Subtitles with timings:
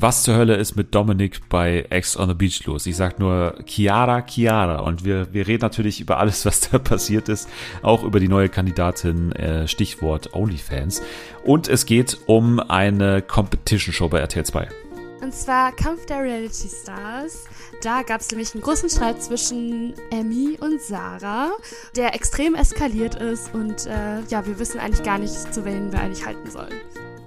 [0.00, 2.86] was zur Hölle ist mit Dominic bei Ex on the Beach los?
[2.86, 4.80] Ich sag nur Chiara, Chiara.
[4.80, 7.48] Und wir, wir reden natürlich über alles, was da passiert ist.
[7.82, 11.02] Auch über die neue Kandidatin, äh, Stichwort OnlyFans.
[11.44, 14.68] Und es geht um eine Competition-Show bei RTL 2.
[15.22, 17.44] Und zwar Kampf der Reality Stars.
[17.82, 21.50] Da gab es nämlich einen großen Streit zwischen Emmy und Sarah,
[21.94, 23.52] der extrem eskaliert ist.
[23.54, 26.72] Und äh, ja, wir wissen eigentlich gar nicht, zu wen wir eigentlich halten sollen.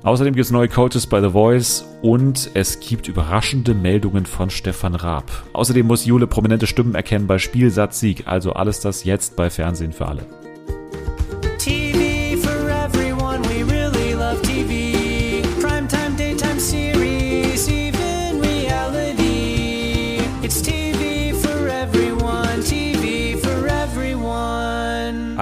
[0.04, 4.96] Außerdem gibt es neue Coaches bei The Voice und es gibt überraschende Meldungen von Stefan
[4.96, 5.32] Raab.
[5.54, 8.28] Außerdem muss Jule prominente Stimmen erkennen bei Spielsatz Sieg.
[8.28, 10.43] Also alles das jetzt bei Fernsehen für alle.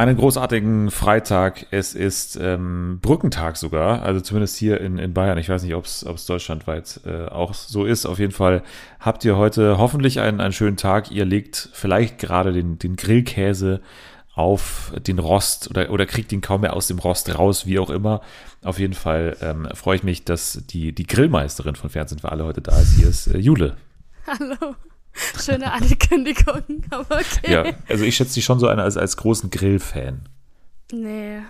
[0.02, 1.68] Einen großartigen Freitag.
[1.70, 5.38] Es ist ähm, Brückentag sogar, also zumindest hier in, in Bayern.
[5.38, 8.08] Ich weiß nicht, ob es deutschlandweit äh, auch so ist.
[8.08, 8.64] Auf jeden Fall
[9.00, 11.12] habt ihr heute hoffentlich einen, einen schönen Tag.
[11.12, 13.80] Ihr legt vielleicht gerade den, den Grillkäse
[14.34, 17.91] auf den Rost oder, oder kriegt ihn kaum mehr aus dem Rost raus, wie auch
[17.91, 18.21] immer.
[18.63, 22.43] Auf jeden Fall ähm, freue ich mich, dass die, die Grillmeisterin von Fernsehen für alle
[22.46, 22.96] heute da ist.
[22.96, 23.77] Hier ist äh, Jule.
[24.26, 24.74] Hallo.
[25.40, 27.51] Schöne Ankündigung, aber okay.
[27.51, 30.27] Ja, also ich schätze dich schon so eine als, als großen Grillfan.
[30.91, 31.41] Nee.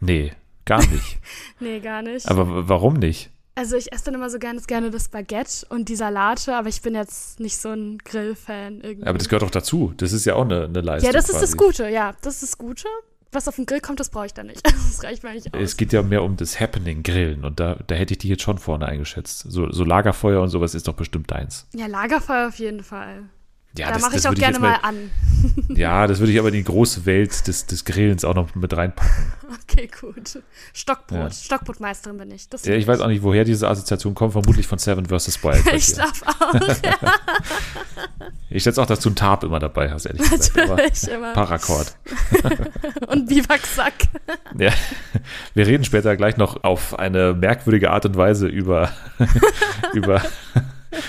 [0.00, 0.32] Nee,
[0.64, 1.18] gar nicht.
[1.60, 2.28] Nee, gar nicht.
[2.28, 3.30] Aber warum nicht?
[3.58, 6.80] also ich esse dann immer so ganz gerne das Baguette und die Salate, aber ich
[6.80, 9.06] bin jetzt nicht so ein Grillfan irgendwie.
[9.06, 9.92] Aber das gehört doch dazu.
[9.96, 11.08] Das ist ja auch eine, eine Leistung.
[11.08, 11.44] ja, das ist quasi.
[11.44, 12.14] das Gute, ja.
[12.22, 12.86] Das ist das Gute.
[13.32, 14.62] Was auf den Grill kommt, das brauche ich dann nicht.
[14.88, 15.60] Das reicht mir nicht aus.
[15.60, 18.42] Es geht ja mehr um das Happening Grillen und da, da hätte ich dich jetzt
[18.42, 19.40] schon vorne eingeschätzt.
[19.48, 21.66] So, so Lagerfeuer und sowas ist doch bestimmt deins.
[21.74, 23.28] ja, Lagerfeuer auf jeden Fall.
[23.76, 25.10] Ja, da mache ich auch gerne jetzt mal an.
[25.68, 28.76] Ja, das würde ich aber in die große Welt des, des Grillens auch noch mit
[28.76, 29.32] reinpacken.
[29.62, 30.42] Okay, gut.
[30.72, 31.18] Stockbrot.
[31.18, 31.30] Ja.
[31.30, 32.48] Stockbrotmeisterin bin ich.
[32.48, 34.32] Das Ja, ich weiß auch nicht, woher diese Assoziation kommt.
[34.32, 35.44] Vermutlich von Seven vs.
[35.44, 35.64] Wild.
[35.72, 36.54] Ich darf auch.
[38.50, 40.58] Ich schätze auch, dass du einen Tarp immer dabei hast, ehrlich gesagt.
[40.58, 41.32] Aber Natürlich immer.
[41.34, 41.94] Paracord.
[43.08, 43.92] Und Biwaksack.
[44.58, 44.72] Ja,
[45.54, 48.90] wir reden später gleich noch auf eine merkwürdige Art und Weise über,
[49.92, 50.22] über,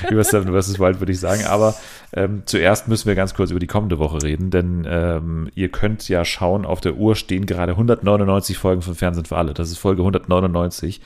[0.09, 0.79] über Seven vs.
[0.79, 1.45] Wild, würde ich sagen.
[1.45, 1.75] Aber
[2.14, 6.08] ähm, zuerst müssen wir ganz kurz über die kommende Woche reden, denn ähm, ihr könnt
[6.09, 9.53] ja schauen, auf der Uhr stehen gerade 199 Folgen von Fernsehen für alle.
[9.53, 11.02] Das ist Folge 199.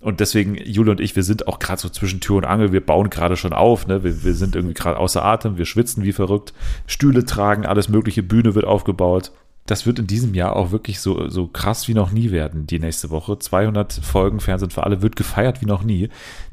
[0.00, 2.84] Und deswegen, Jule und ich, wir sind auch gerade so zwischen Tür und Angel, wir
[2.84, 4.04] bauen gerade schon auf, ne?
[4.04, 6.52] wir, wir sind irgendwie gerade außer Atem, wir schwitzen wie verrückt,
[6.86, 9.32] Stühle tragen, alles mögliche, Bühne wird aufgebaut.
[9.66, 12.78] Das wird in diesem Jahr auch wirklich so, so krass wie noch nie werden, die
[12.78, 13.38] nächste Woche.
[13.38, 16.10] 200 Folgen Fernsehen für alle wird gefeiert wie noch nie.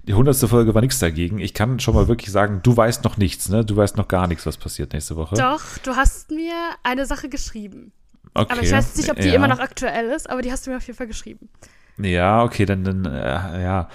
[0.08, 0.38] Die 100.
[0.50, 1.40] Folge war nichts dagegen.
[1.40, 3.66] Ich kann schon mal wirklich sagen, du weißt noch nichts, ne?
[3.66, 5.36] Du weißt noch gar nichts, was passiert nächste Woche.
[5.36, 7.92] Doch, du hast mir eine Sache geschrieben.
[8.34, 8.54] Okay.
[8.54, 9.34] Aber ich weiß nicht, ob die ja.
[9.34, 11.50] immer noch aktuell ist, aber die hast du mir auf jeden Fall geschrieben.
[11.98, 13.90] Ja, okay, dann, dann äh, ja.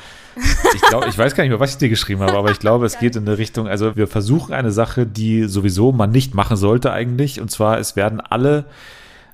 [0.74, 2.84] Ich glaube, ich weiß gar nicht mehr, was ich dir geschrieben habe, aber ich glaube,
[2.86, 6.56] es geht in eine Richtung, also wir versuchen eine Sache, die sowieso man nicht machen
[6.56, 8.66] sollte eigentlich, und zwar, es werden alle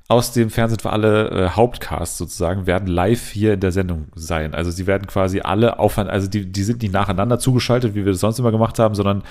[0.09, 4.55] aus dem Fernsehen für alle äh, Hauptcast sozusagen, werden live hier in der Sendung sein.
[4.55, 8.13] Also sie werden quasi alle aufeinander, also die, die sind nicht nacheinander zugeschaltet, wie wir
[8.13, 9.23] das sonst immer gemacht haben, sondern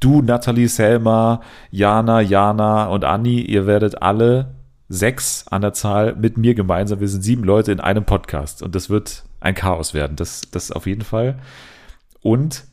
[0.00, 1.40] du, Nathalie, Selma,
[1.70, 4.54] Jana, Jana und Anni, ihr werdet alle
[4.88, 7.00] sechs an der Zahl mit mir gemeinsam.
[7.00, 10.16] Wir sind sieben Leute in einem Podcast und das wird ein Chaos werden.
[10.16, 11.38] Das, das auf jeden Fall.
[12.20, 12.64] Und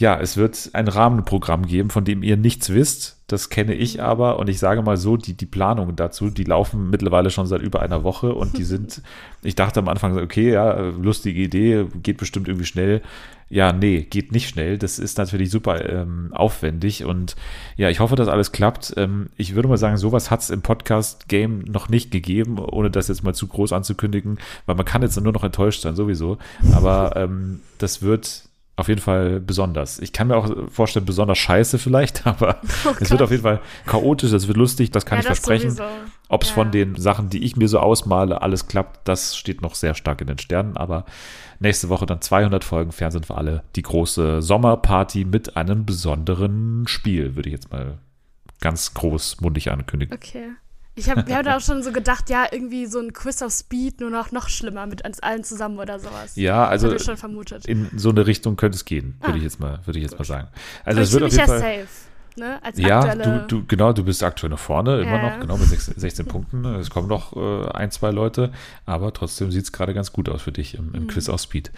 [0.00, 3.18] ja, es wird ein Rahmenprogramm geben, von dem ihr nichts wisst.
[3.26, 6.88] Das kenne ich aber und ich sage mal so, die, die Planungen dazu, die laufen
[6.88, 9.02] mittlerweile schon seit über einer Woche und die sind,
[9.42, 13.02] ich dachte am Anfang, okay, ja, lustige Idee, geht bestimmt irgendwie schnell.
[13.50, 14.78] Ja, nee, geht nicht schnell.
[14.78, 17.36] Das ist natürlich super ähm, aufwendig und
[17.76, 18.94] ja, ich hoffe, dass alles klappt.
[18.96, 23.08] Ähm, ich würde mal sagen, sowas hat es im Podcast-Game noch nicht gegeben, ohne das
[23.08, 26.38] jetzt mal zu groß anzukündigen, weil man kann jetzt nur noch enttäuscht sein, sowieso.
[26.72, 28.49] Aber ähm, das wird
[28.80, 29.98] auf jeden Fall besonders.
[29.98, 32.60] Ich kann mir auch vorstellen, besonders scheiße vielleicht, aber
[33.00, 35.78] es wird auf jeden Fall chaotisch, es wird lustig, das kann Ja, ich das versprechen.
[36.28, 36.54] Ob es Ja.
[36.54, 40.20] von den Sachen, die ich mir so ausmale, alles klappt, das steht noch sehr stark
[40.20, 40.76] in den Sternen.
[40.76, 41.04] Aber
[41.58, 43.62] nächste Woche dann 200 Folgen Fernsehen für alle.
[43.76, 47.98] Die große Sommerparty mit einem besonderen Spiel, würde ich jetzt mal
[48.60, 50.14] ganz großmundig ankündigen.
[50.16, 50.50] Okay.
[51.00, 53.52] Ich habe wir haben da auch schon so gedacht, ja, irgendwie so ein Quiz auf
[53.52, 56.36] Speed, nur noch, noch schlimmer mit uns allen zusammen oder sowas.
[56.36, 57.66] Ja, also Hab ich schon vermutet.
[57.66, 59.36] in so eine Richtung könnte es gehen, würde Ah.
[59.36, 60.48] ich jetzt mal, würde ich jetzt mal sagen.
[60.84, 61.58] Also es wird auf jeden ja Fall.
[61.58, 61.86] safe.
[62.36, 62.62] Ne?
[62.62, 65.30] Als Ja, du, du, genau, du bist aktuell noch vorne, immer Ja.
[65.30, 66.64] noch, genau mit sechs- 16 Punkten.
[66.76, 68.52] Es kommen noch äh, ein, zwei Leute,
[68.86, 70.94] aber trotzdem sieht es gerade ganz gut aus für dich im, Mhm.
[70.94, 71.72] im Quiz auf Speed.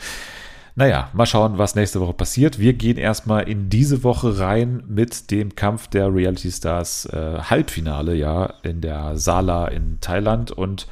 [0.74, 2.58] Naja, mal schauen, was nächste Woche passiert.
[2.58, 8.14] Wir gehen erstmal in diese Woche rein mit dem Kampf der Reality Stars äh, Halbfinale,
[8.14, 10.50] ja, in der Sala in Thailand.
[10.50, 10.86] Und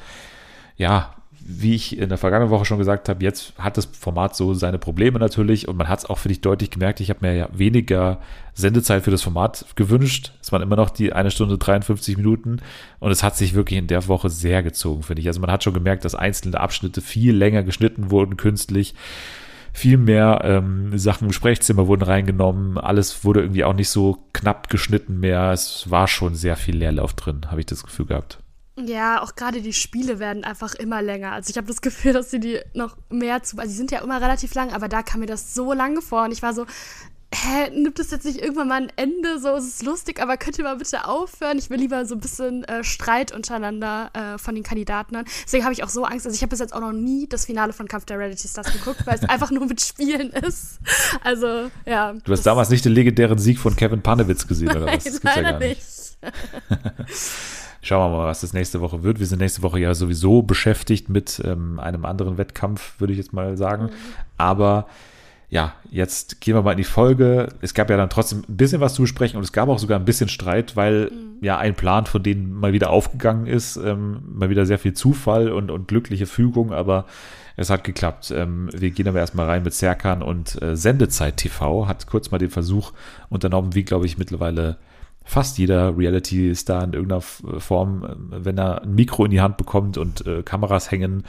[0.77, 4.53] ja, wie ich in der vergangenen Woche schon gesagt habe, jetzt hat das Format so
[4.53, 6.99] seine Probleme natürlich und man hat es auch für dich deutlich gemerkt.
[6.99, 8.19] Ich habe mir ja weniger
[8.53, 10.33] Sendezeit für das Format gewünscht.
[10.41, 12.57] Es waren immer noch die eine Stunde 53 Minuten
[12.99, 15.27] und es hat sich wirklich in der Woche sehr gezogen, finde ich.
[15.27, 18.93] Also man hat schon gemerkt, dass einzelne Abschnitte viel länger geschnitten wurden künstlich.
[19.73, 22.77] Viel mehr ähm, Sachen im Sprechzimmer wurden reingenommen.
[22.77, 25.51] Alles wurde irgendwie auch nicht so knapp geschnitten mehr.
[25.51, 28.39] Es war schon sehr viel Leerlauf drin, habe ich das Gefühl gehabt.
[28.79, 31.33] Ja, auch gerade die Spiele werden einfach immer länger.
[31.33, 33.57] Also ich habe das Gefühl, dass sie die noch mehr zu.
[33.57, 36.23] Also die sind ja immer relativ lang, aber da kam mir das so lange vor
[36.23, 36.65] und ich war so,
[37.33, 39.39] hä, nimmt es jetzt nicht irgendwann mal ein Ende?
[39.39, 41.57] So es ist lustig, aber könnt ihr mal bitte aufhören?
[41.57, 45.25] Ich will lieber so ein bisschen äh, Streit untereinander äh, von den Kandidaten hören.
[45.45, 46.25] Deswegen habe ich auch so Angst.
[46.25, 48.71] Also ich habe bis jetzt auch noch nie das Finale von Kampf der Reality Stars
[48.71, 50.79] geguckt, weil es einfach nur mit Spielen ist.
[51.23, 52.13] Also, ja.
[52.23, 55.03] Du hast damals nicht den legendären Sieg von Kevin Panewitz gesehen, oder was?
[55.03, 55.81] Das gibt's ja gar nicht.
[57.83, 59.19] Schauen wir mal, was das nächste Woche wird.
[59.19, 63.33] Wir sind nächste Woche ja sowieso beschäftigt mit ähm, einem anderen Wettkampf, würde ich jetzt
[63.33, 63.85] mal sagen.
[63.85, 63.89] Mhm.
[64.37, 64.87] Aber
[65.51, 67.49] ja, jetzt gehen wir mal in die Folge.
[67.59, 69.99] Es gab ja dann trotzdem ein bisschen was zu besprechen und es gab auch sogar
[69.99, 71.43] ein bisschen Streit, weil mhm.
[71.43, 73.75] ja ein Plan von denen mal wieder aufgegangen ist.
[73.75, 77.05] Ähm, mal wieder sehr viel Zufall und, und glückliche Fügung, aber
[77.57, 78.31] es hat geklappt.
[78.31, 82.37] Ähm, wir gehen aber erstmal rein mit Serkan und äh, Sendezeit TV hat kurz mal
[82.37, 82.93] den Versuch
[83.27, 84.77] unternommen, wie glaube ich mittlerweile
[85.25, 89.97] fast jeder Reality-Star in irgendeiner Form, äh, wenn er ein Mikro in die Hand bekommt
[89.97, 91.23] und äh, Kameras hängen.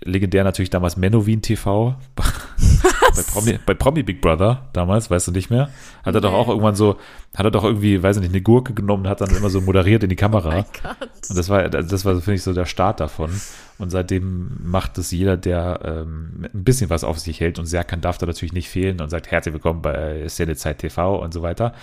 [0.00, 1.96] Legendär natürlich damals Menowin TV.
[3.14, 5.70] bei, Promi, bei Promi Big Brother damals, weißt du nicht mehr?
[6.02, 6.98] Hat er doch auch irgendwann so,
[7.34, 9.60] hat er doch irgendwie, weiß ich nicht, eine Gurke genommen und hat dann immer so
[9.60, 10.64] moderiert in die Kamera.
[10.64, 10.88] Oh
[11.28, 13.30] und das war, das war, finde ich, so der Start davon.
[13.78, 18.00] Und seitdem macht es jeder, der ähm, ein bisschen was auf sich hält und Serkan
[18.00, 21.42] darf da natürlich nicht fehlen und sagt herzlich willkommen bei Szene Zeit TV und so
[21.42, 21.74] weiter.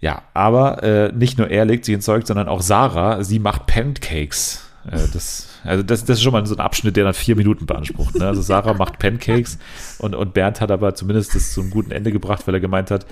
[0.00, 3.66] Ja, aber äh, nicht nur er legt sich ins Zeug, sondern auch Sarah, sie macht
[3.66, 4.68] Pancakes.
[4.86, 7.66] Äh, das, also das, das ist schon mal so ein Abschnitt, der dann vier Minuten
[7.66, 8.14] beansprucht.
[8.16, 8.26] Ne?
[8.26, 9.58] Also Sarah macht Pancakes
[9.98, 12.90] und, und Bernd hat aber zumindest das zu einem guten Ende gebracht, weil er gemeint
[12.90, 13.06] hat,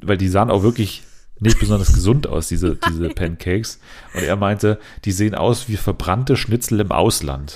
[0.00, 1.02] weil die sahen auch wirklich
[1.40, 3.80] nicht besonders gesund aus, diese, diese Pancakes.
[4.14, 7.54] Und er meinte, die sehen aus wie verbrannte Schnitzel im Ausland.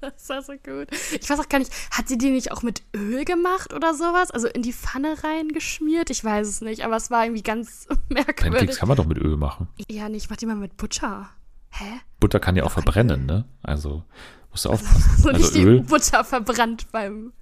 [0.00, 0.88] Das war so gut.
[1.12, 4.32] Ich weiß auch gar nicht, hat sie die nicht auch mit Öl gemacht oder sowas?
[4.32, 6.10] Also in die Pfanne reingeschmiert?
[6.10, 8.58] Ich weiß es nicht, aber es war irgendwie ganz merkwürdig.
[8.58, 9.68] Pancakes kann man doch mit Öl machen.
[9.88, 11.30] Ja, nicht, mach die mal mit Butter.
[11.70, 12.00] Hä?
[12.22, 13.44] Butter kann ja auch verbrennen, ne?
[13.64, 14.04] Also
[14.52, 15.02] musst du aufpassen.
[15.16, 15.80] Also, also nicht Öl.
[15.80, 17.32] die Butter verbrannt beim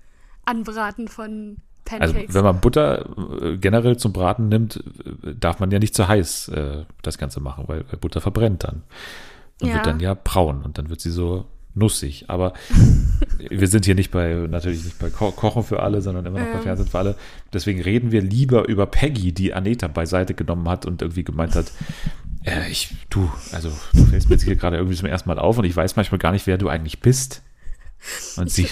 [0.47, 2.15] Anbraten von Pancakes.
[2.15, 3.05] Also wenn man Butter
[3.43, 4.83] äh, generell zum Braten nimmt,
[5.23, 8.65] äh, darf man ja nicht zu heiß äh, das Ganze machen, weil, weil Butter verbrennt
[8.65, 8.83] dann.
[9.61, 9.75] Und ja.
[9.75, 11.45] wird dann ja braun und dann wird sie so
[11.75, 12.25] nussig.
[12.29, 12.55] Aber
[13.51, 16.47] wir sind hier nicht bei, natürlich nicht bei Ko Kochen für alle, sondern immer noch
[16.47, 16.53] ähm.
[16.55, 17.17] bei Fernsehen für alle.
[17.53, 21.71] Deswegen reden wir lieber über Peggy, die Aneta beiseite genommen hat und irgendwie gemeint hat,
[22.45, 25.59] äh, ich, du, also du fällst mir jetzt hier gerade irgendwie zum ersten Mal auf
[25.59, 27.43] und ich weiß manchmal gar nicht, wer du eigentlich bist.
[28.37, 28.67] Und sie,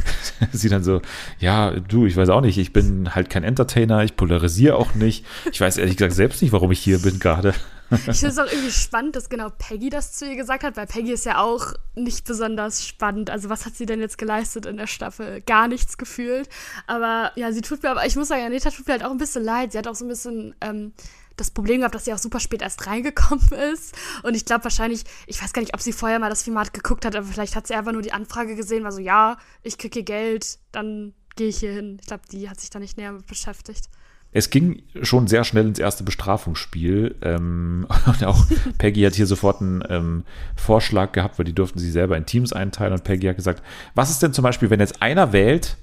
[0.52, 1.02] sie dann so,
[1.38, 5.26] ja, du, ich weiß auch nicht, ich bin halt kein Entertainer, ich polarisiere auch nicht.
[5.52, 7.54] Ich weiß ehrlich gesagt selbst nicht, warum ich hier bin gerade.
[7.90, 10.86] Ich finde es auch irgendwie spannend, dass genau Peggy das zu ihr gesagt hat, weil
[10.86, 13.30] Peggy ist ja auch nicht besonders spannend.
[13.30, 15.40] Also was hat sie denn jetzt geleistet in der Staffel?
[15.40, 16.48] Gar nichts gefühlt.
[16.86, 19.18] Aber ja, sie tut mir, aber ich muss sagen, Anita tut mir halt auch ein
[19.18, 19.72] bisschen leid.
[19.72, 20.92] Sie hat auch so ein bisschen ähm,
[21.40, 23.96] das Problem gehabt, dass sie auch super spät erst reingekommen ist.
[24.22, 27.04] Und ich glaube wahrscheinlich, ich weiß gar nicht, ob sie vorher mal das Format geguckt
[27.04, 30.02] hat, aber vielleicht hat sie einfach nur die Anfrage gesehen, war so, ja, ich kriege
[30.02, 31.98] Geld, dann gehe ich hier hin.
[32.00, 33.88] Ich glaube, die hat sich da nicht näher mit beschäftigt.
[34.32, 37.16] Es ging schon sehr schnell ins erste Bestrafungsspiel.
[37.22, 38.46] Ähm, und auch
[38.78, 40.24] Peggy hat hier sofort einen ähm,
[40.56, 42.92] Vorschlag gehabt, weil die durften sich selber in Teams einteilen.
[42.92, 43.62] Und Peggy hat gesagt,
[43.94, 45.76] was ist denn zum Beispiel, wenn jetzt einer wählt,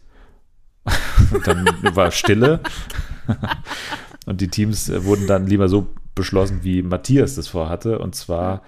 [1.31, 1.65] und dann
[1.95, 2.61] war Stille.
[4.27, 7.97] Und die Teams äh, wurden dann lieber so beschlossen, wie Matthias das vorhatte.
[7.99, 8.61] Und zwar,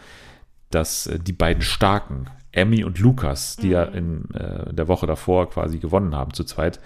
[0.71, 3.73] dass äh, die beiden Starken, Emmy und Lukas, die mhm.
[3.73, 6.79] ja in äh, der Woche davor quasi gewonnen haben zu zweit,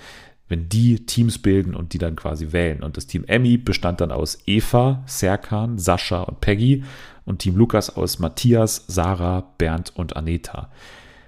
[0.50, 2.84] wenn die Teams bilden und die dann quasi wählen.
[2.84, 6.84] Und das Team Emmy bestand dann aus Eva, Serkan, Sascha und Peggy
[7.26, 10.70] und Team Lukas aus Matthias, Sarah, Bernd und Aneta.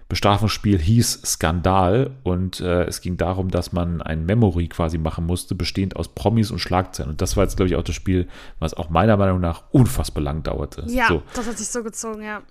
[0.08, 5.56] Bestrafungsspiel hieß Skandal und äh, es ging darum, dass man ein Memory quasi machen musste,
[5.56, 7.12] bestehend aus Promis und Schlagzeilen.
[7.12, 8.28] Und das war jetzt, glaube ich, auch das Spiel,
[8.60, 10.86] was auch meiner Meinung nach unfassbar lang dauerte.
[10.88, 11.24] Ja, so.
[11.34, 12.44] das hat sich so gezogen, ja.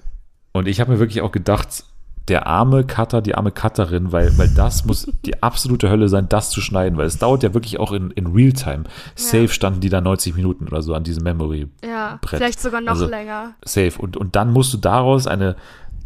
[0.52, 1.84] Und ich habe mir wirklich auch gedacht,
[2.28, 6.50] der arme Cutter, die arme Cutterin, weil, weil das muss die absolute Hölle sein, das
[6.50, 8.84] zu schneiden, weil es dauert ja wirklich auch in, in Realtime.
[9.14, 9.48] Safe ja.
[9.48, 11.90] standen die da 90 Minuten oder so an diesem Memory-Brett.
[11.90, 13.54] Ja, vielleicht sogar noch also, länger.
[13.64, 13.92] Safe.
[13.98, 15.56] Und, und dann musst du daraus eine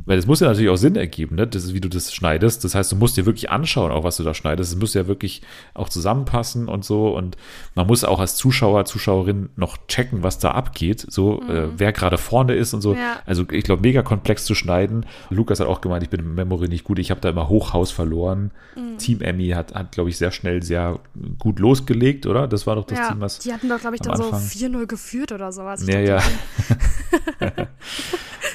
[0.06, 1.46] Weil das muss ja natürlich auch Sinn ergeben, ne?
[1.46, 2.64] Das ist, wie du das schneidest.
[2.64, 4.72] Das heißt, du musst dir wirklich anschauen, auch was du da schneidest.
[4.72, 5.42] Es muss ja wirklich
[5.74, 7.14] auch zusammenpassen und so.
[7.14, 7.36] Und
[7.74, 11.04] man muss auch als Zuschauer, Zuschauerin noch checken, was da abgeht.
[11.08, 12.94] So, äh, wer gerade vorne ist und so.
[12.94, 13.20] Ja.
[13.26, 15.04] Also ich glaube, mega komplex zu schneiden.
[15.28, 16.98] Lukas hat auch gemeint, ich bin im Memory nicht gut.
[16.98, 18.50] Ich habe da immer Hochhaus verloren.
[18.98, 21.00] Team Emmy hat, hat glaube ich, sehr schnell sehr
[21.38, 22.48] gut losgelegt, oder?
[22.48, 24.40] Das war doch das ja, Team, was die hatten doch, glaube ich, dann so Anfang-
[24.40, 25.82] 4-0 geführt oder sowas.
[25.82, 26.22] Ich Ja, ja.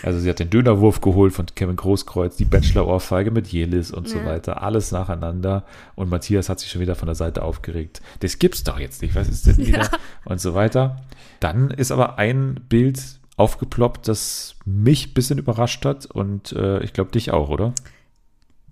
[0.03, 4.17] Also sie hat den Dönerwurf geholt von Kevin Großkreuz, die Bachelor-Ohrfeige mit Jelis und so
[4.19, 4.25] Ja.
[4.25, 4.63] weiter.
[4.63, 5.63] Alles nacheinander.
[5.95, 8.01] Und Matthias hat sich schon wieder von der Seite aufgeregt.
[8.21, 9.15] Das gibt's doch jetzt nicht.
[9.15, 9.89] Was ist denn wieder?
[10.25, 10.97] Und so weiter.
[11.39, 12.99] Dann ist aber ein Bild
[13.35, 17.73] aufgeploppt, das mich ein bisschen überrascht hat und äh, ich glaube dich auch, oder?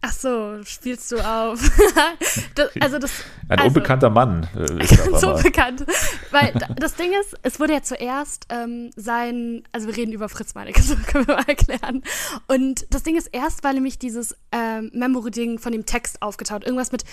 [0.03, 1.59] Ach so, spielst du auf.
[2.55, 3.11] das, also das,
[3.49, 5.43] Ein also, unbekannter Mann äh, ist da so aber.
[5.43, 5.85] bekannt.
[6.31, 10.27] Weil da- das Ding ist, es wurde ja zuerst ähm, sein, also wir reden über
[10.27, 12.01] Fritz Meinecke, so können wir mal erklären.
[12.47, 16.63] Und das Ding ist, erst war nämlich dieses ähm, Memory-Ding von dem Text aufgetaucht.
[16.63, 17.03] Irgendwas mit,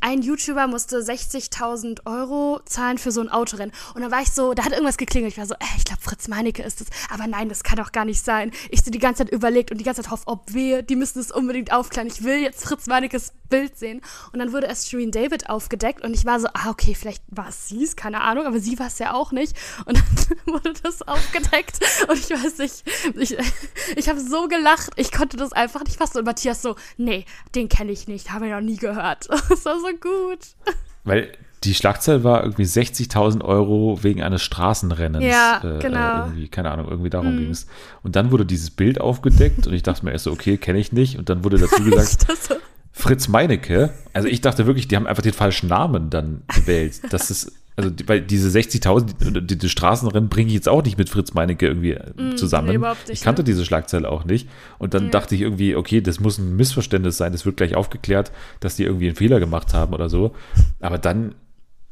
[0.00, 3.72] ein YouTuber musste 60.000 Euro zahlen für so ein Autorennen.
[3.94, 5.32] Und dann war ich so, da hat irgendwas geklingelt.
[5.34, 6.86] Ich war so, äh, ich glaube, Fritz Meinecke ist es.
[7.12, 8.52] Aber nein, das kann doch gar nicht sein.
[8.70, 11.18] Ich so die ganze Zeit überlegt und die ganze Zeit hoffe, ob wir, die müssen
[11.18, 12.06] es unbedingt aufklären.
[12.06, 14.00] Ich will jetzt Fritz Meinekes Bild sehen.
[14.32, 17.50] Und dann wurde erst Shireen David aufgedeckt und ich war so, ah, okay, vielleicht war
[17.50, 19.54] es sie, keine Ahnung, aber sie war es ja auch nicht.
[19.84, 22.82] Und dann wurde das aufgedeckt und ich weiß nicht,
[23.16, 23.36] ich,
[23.96, 26.18] ich habe so gelacht, ich konnte das einfach nicht fassen.
[26.18, 29.28] Und Matthias so, nee, den kenne ich nicht, habe ich noch nie gehört.
[29.52, 30.38] Das war so gut.
[31.04, 35.24] Weil die Schlagzeile war irgendwie 60.000 Euro wegen eines Straßenrennens.
[35.24, 35.98] Ja, äh, genau.
[35.98, 37.66] Äh, irgendwie, keine Ahnung, irgendwie darum ging es.
[38.02, 40.92] Und dann wurde dieses Bild aufgedeckt und ich dachte mir erst so, okay, kenne ich
[40.92, 41.18] nicht.
[41.18, 42.54] Und dann wurde dazu gesagt, so,
[42.92, 43.90] Fritz Meinecke.
[44.12, 47.00] Also ich dachte wirklich, die haben einfach den falschen Namen dann gewählt.
[47.10, 51.08] Das ist, also weil diese 60.000, die, die Straßenrennen bringe ich jetzt auch nicht mit
[51.08, 52.66] Fritz Meinecke irgendwie äh, zusammen.
[52.66, 53.44] Mm, nee, überhaupt nicht, ich kannte ne?
[53.44, 54.46] diese Schlagzeile auch nicht.
[54.78, 55.10] Und dann Ja.
[55.10, 57.32] dachte ich irgendwie, okay, das muss ein Missverständnis sein.
[57.32, 60.34] Das wird gleich aufgeklärt, dass die irgendwie einen Fehler gemacht haben oder so.
[60.80, 61.34] Aber dann,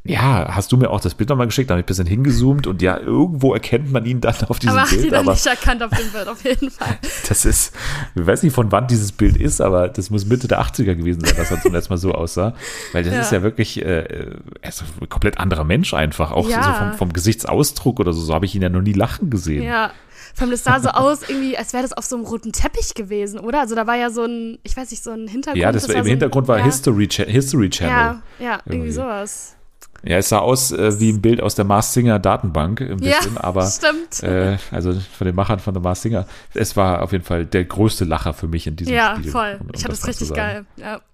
[0.02, 2.66] ja, hast du mir auch das Bild nochmal geschickt, da habe ich ein bisschen hingezoomt
[2.66, 5.12] und ja, irgendwo erkennt man ihn dann auf diesem aber Bild.
[5.12, 6.98] dann Aber nicht erkannt auf dem Bild, auf jeden Fall.
[7.28, 7.74] das ist,
[8.14, 11.20] ich weiß nicht, von wann dieses Bild ist, aber das muss Mitte der 80er gewesen
[11.20, 12.54] sein, dass er zum letzten Mal so aussah.
[12.92, 13.20] Weil das Ja.
[13.20, 14.30] ist ja wirklich äh,
[14.66, 16.30] ist ein komplett anderer Mensch einfach.
[16.32, 16.62] Auch Ja.
[16.62, 18.22] so vom, vom Gesichtsausdruck oder so.
[18.22, 19.62] So habe ich ihn ja noch nie lachen gesehen.
[19.64, 19.90] Ja.
[20.32, 22.94] Vor allem, das sah so aus, irgendwie, als wäre das auf so einem roten Teppich
[22.94, 23.60] gewesen, oder?
[23.60, 25.60] Also da war ja so ein, ich weiß nicht, so ein Hintergrund.
[25.60, 27.92] Ja, das war, im so ein- Hintergrund war ja, History, History Channel.
[27.92, 28.92] Ja, ja, irgendwie irgendwie.
[28.92, 29.56] sowas.
[30.02, 33.34] Ja, es sah aus äh, wie ein Bild aus der Mars Singer Datenbank ein bisschen,
[33.34, 34.22] ja, aber stimmt.
[34.22, 36.26] äh, also von den Machern von der Mars Singer.
[36.54, 39.30] Es war auf jeden Fall der größte Lacher für mich in diesem ja, Spiel.
[39.30, 39.56] voll.
[39.60, 40.64] um- um ich mal zu richtig geil.
[40.76, 41.00] Ja.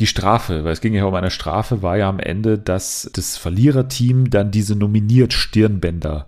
[0.00, 3.36] Die Strafe, weil es ging ja um eine Strafe, war ja am Ende, dass das
[3.36, 6.26] Verliererteam dann diese nominiert Stirnbänder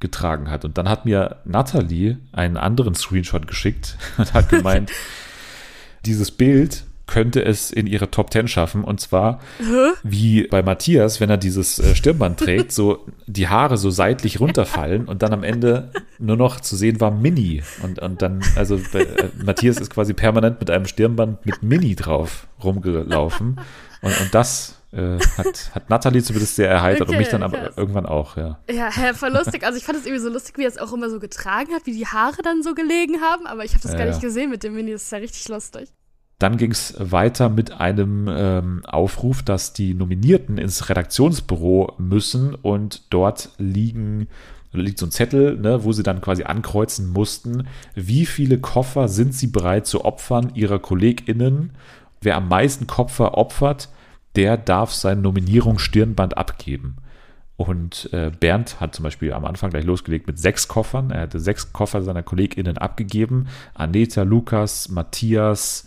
[0.00, 0.64] getragen hat.
[0.64, 4.90] Und dann hat mir Natalie einen anderen Screenshot geschickt und hat gemeint,
[6.06, 8.82] dieses Bild könnte es in ihre Top 10 schaffen.
[8.84, 9.40] Und zwar
[10.02, 15.06] wie bei Matthias, wenn er dieses äh, Stirnband trägt, so die Haare so seitlich runterfallen
[15.06, 17.62] und dann am Ende nur noch zu sehen war Mini.
[17.82, 21.94] Und, und dann, also bei, äh, Matthias ist quasi permanent mit einem Stirnband mit Mini
[21.94, 23.60] drauf rumgelaufen.
[24.02, 27.58] Und, und das äh, hat, hat Natalie zumindest sehr erheitert und Okay, mich dann aber
[27.58, 27.74] krass.
[27.76, 28.58] irgendwann auch, ja.
[28.70, 29.64] Ja, hä, voll lustig.
[29.64, 31.84] Also ich fand es irgendwie so lustig, wie er es auch immer so getragen hat,
[31.86, 33.46] wie die Haare dann so gelegen haben.
[33.46, 34.92] Aber ich habe das Ja, gar nicht gesehen mit dem Mini.
[34.92, 35.88] Das ist ja richtig lustig.
[36.44, 43.04] Dann ging es weiter mit einem ähm, Aufruf, dass die Nominierten ins Redaktionsbüro müssen und
[43.08, 44.28] dort liegen
[44.72, 49.34] liegt so ein Zettel, ne, wo sie dann quasi ankreuzen mussten, wie viele Koffer sind
[49.34, 51.70] sie bereit zu opfern ihrer KollegInnen.
[52.20, 53.88] Wer am meisten Koffer opfert,
[54.36, 56.96] der darf sein Nominierungsstirnband abgeben.
[57.56, 61.10] Und äh, Bernd hat zum Beispiel am Anfang gleich losgelegt mit sechs Koffern.
[61.10, 63.46] Er hatte sechs Koffer seiner KollegInnen abgegeben.
[63.72, 65.86] Aneta, Lukas, Matthias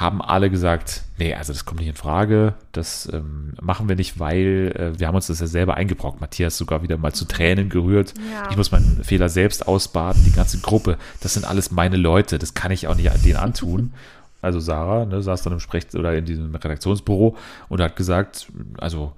[0.00, 2.54] haben alle gesagt, nee, also das kommt nicht in Frage.
[2.72, 6.20] Das ähm, machen wir nicht, weil äh, wir haben uns das ja selber eingebrockt.
[6.20, 8.14] Matthias sogar wieder mal zu Tränen gerührt.
[8.32, 8.48] Ja.
[8.50, 10.24] Ich muss meinen Fehler selbst ausbaden.
[10.24, 12.38] Die ganze Gruppe, das sind alles meine Leute.
[12.38, 13.92] Das kann ich auch nicht denen antun.
[14.42, 17.36] Also Sarah ne, saß dann im Sprech- oder in diesem Redaktionsbüro
[17.68, 19.12] und hat gesagt, also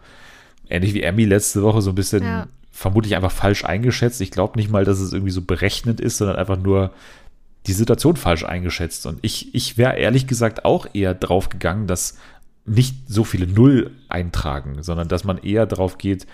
[0.69, 2.49] ähnlich wie Emmy letzte Woche so ein bisschen Ja.
[2.73, 4.21] vermutlich einfach falsch eingeschätzt.
[4.21, 6.91] Ich glaube nicht mal, dass es irgendwie so berechnet ist, sondern einfach nur
[7.67, 9.07] die Situation falsch eingeschätzt.
[9.07, 12.19] Und ich, ich wäre ehrlich gesagt auch eher drauf gegangen, dass
[12.65, 16.27] nicht so viele Null eintragen, sondern dass man eher drauf geht,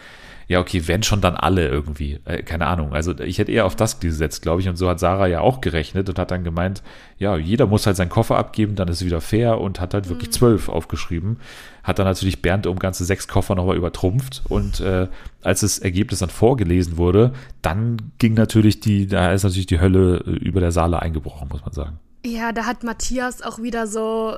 [0.49, 2.21] ja, okay, wenn schon dann alle irgendwie.
[2.25, 2.95] Äh, keine Ahnung.
[2.95, 4.69] Also ich hätte eher auf das gesetzt, glaube ich.
[4.69, 6.83] Und so hat Sarah ja auch gerechnet und hat dann gemeint,
[7.19, 10.09] ja, jeder muss halt seinen Koffer abgeben, dann ist es wieder fair und hat halt
[10.09, 11.39] wirklich zwölf aufgeschrieben.
[11.83, 14.43] Hat dann natürlich Bernd um ganze sechs Koffer nochmal übertrumpft.
[14.49, 15.09] Und äh,
[15.43, 20.25] als das Ergebnis dann vorgelesen wurde, dann ging natürlich die, da ist natürlich die Hölle
[20.27, 21.99] äh, über der Saale eingebrochen, muss man sagen.
[22.25, 24.37] Ja, da hat Matthias auch wieder so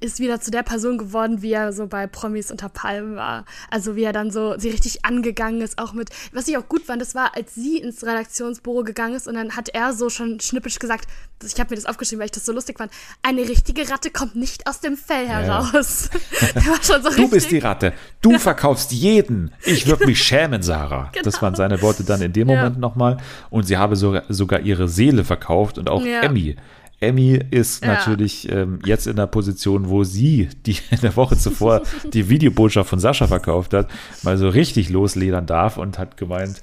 [0.00, 3.44] ist wieder zu der Person geworden, wie er so bei Promis unter Palmen war.
[3.70, 6.84] Also wie er dann so sie richtig angegangen ist, auch mit, was ich auch gut
[6.84, 10.40] fand, das war, als sie ins Redaktionsbüro gegangen ist und dann hat er so schon
[10.40, 11.08] schnippisch gesagt,
[11.44, 12.90] ich habe mir das aufgeschrieben, weil ich das so lustig fand,
[13.22, 16.08] eine richtige Ratte kommt nicht aus dem Fell heraus.
[16.82, 17.92] Schon so Du bist die Ratte.
[18.22, 19.52] Du verkaufst jeden.
[19.64, 21.12] Ich würde mich schämen, Sarah.
[21.22, 22.56] Das waren seine Worte dann in dem Ja.
[22.56, 23.18] Moment nochmal.
[23.50, 26.22] Und sie habe sogar, sogar ihre Seele verkauft und auch Ja.
[26.22, 26.56] Emmy.
[27.00, 27.94] Emmy ist Ja.
[27.94, 31.82] natürlich ähm, jetzt in der Position, wo sie, die in der Woche zuvor
[32.12, 33.88] die Videobotschaft von Sascha verkauft hat,
[34.22, 36.60] mal so richtig losledern darf und hat gemeint,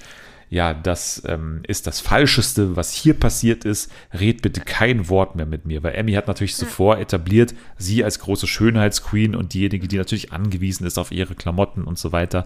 [0.50, 3.90] ja, das ähm, ist das Falscheste, was hier passiert ist.
[4.14, 5.82] Red bitte kein Wort mehr mit mir.
[5.82, 10.86] Weil Emmy hat natürlich zuvor etabliert, sie als große Schönheitsqueen und diejenige, die natürlich angewiesen
[10.86, 12.46] ist auf ihre Klamotten und so weiter.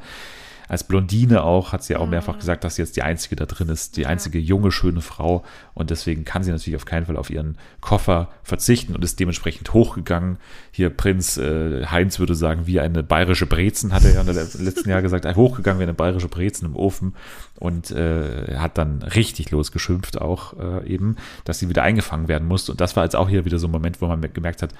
[0.67, 3.69] Als Blondine auch hat sie auch mehrfach gesagt, dass sie jetzt die einzige da drin
[3.69, 5.43] ist, die einzige junge, schöne Frau.
[5.73, 9.73] Und deswegen kann sie natürlich auf keinen Fall auf ihren Koffer verzichten und ist dementsprechend
[9.73, 10.37] hochgegangen.
[10.71, 14.27] Hier Prinz äh, Heinz würde sagen, wie eine bayerische Brezen, hat er ja im
[14.65, 17.15] letzten Jahr gesagt, hochgegangen wie eine bayerische Brezen im Ofen
[17.59, 22.71] und äh, hat dann richtig losgeschimpft auch äh, eben, dass sie wieder eingefangen werden musste.
[22.71, 24.73] Und das war jetzt auch hier wieder so ein Moment, wo man gemerkt hat,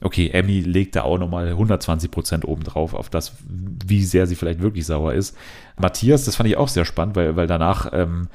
[0.00, 4.60] okay, Emmy legt da auch nochmal 120 Prozent obendrauf auf das, wie sehr sie vielleicht
[4.60, 5.36] wirklich sauer ist.
[5.76, 8.28] Matthias, das fand ich auch sehr spannend, weil, weil danach ähm,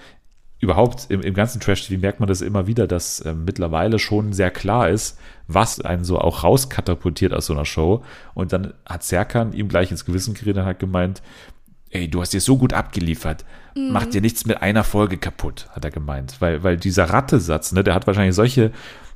[0.59, 4.49] überhaupt im, im ganzen Trash-TV merkt man das immer wieder, dass ähm, mittlerweile schon sehr
[4.51, 8.03] klar ist, was einen so auch rauskatapultiert aus so einer Show.
[8.33, 11.21] Und dann hat Serkan ihm gleich ins Gewissen geredet und hat gemeint,
[11.89, 15.85] ey, du hast dir so gut abgeliefert, mach dir nichts mit einer Folge kaputt, hat
[15.85, 16.37] er gemeint.
[16.39, 18.71] Weil, weil dieser Rattesatz, ne, der hat wahrscheinlich solche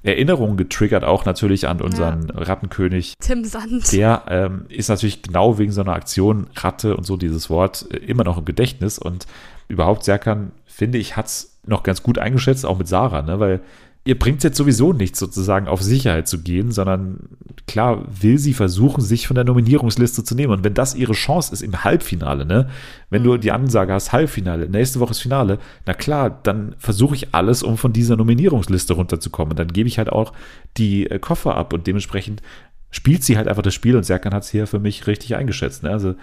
[0.07, 3.13] Erinnerungen getriggert, auch natürlich an unseren Rattenkönig.
[3.19, 3.91] Tim Sand.
[3.91, 7.97] der ähm, ist natürlich genau wegen so einer Aktion Ratte und so dieses Wort äh,
[7.97, 8.97] immer noch im Gedächtnis.
[8.97, 9.27] Und
[9.67, 13.59] überhaupt Serkan, finde ich, hat's noch ganz gut eingeschätzt, auch mit Sarah, ne, weil
[14.07, 17.19] ihr bringt jetzt sowieso nichts sozusagen auf Sicherheit zu gehen, sondern
[17.67, 21.51] klar will sie versuchen, sich von der Nominierungsliste zu nehmen und wenn das ihre Chance
[21.51, 22.69] ist im Halbfinale, ne,
[23.09, 27.35] wenn du die Ansage hast, Halbfinale, nächste Woche ist Finale, na klar, dann versuche ich
[27.35, 30.31] alles, um von dieser Nominierungsliste runterzukommen und dann gebe ich halt auch
[30.77, 32.41] die äh, Koffer ab und dementsprechend
[32.89, 35.83] spielt sie halt einfach das Spiel und Serkan hat es hier für mich richtig eingeschätzt.
[35.83, 35.89] Ne?
[35.89, 36.15] Also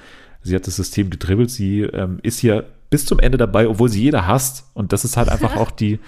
[0.43, 4.03] sie hat das System gedribbelt, sie ähm, ist hier bis zum Ende dabei, obwohl sie
[4.03, 5.99] jeder hasst und das ist halt einfach auch die,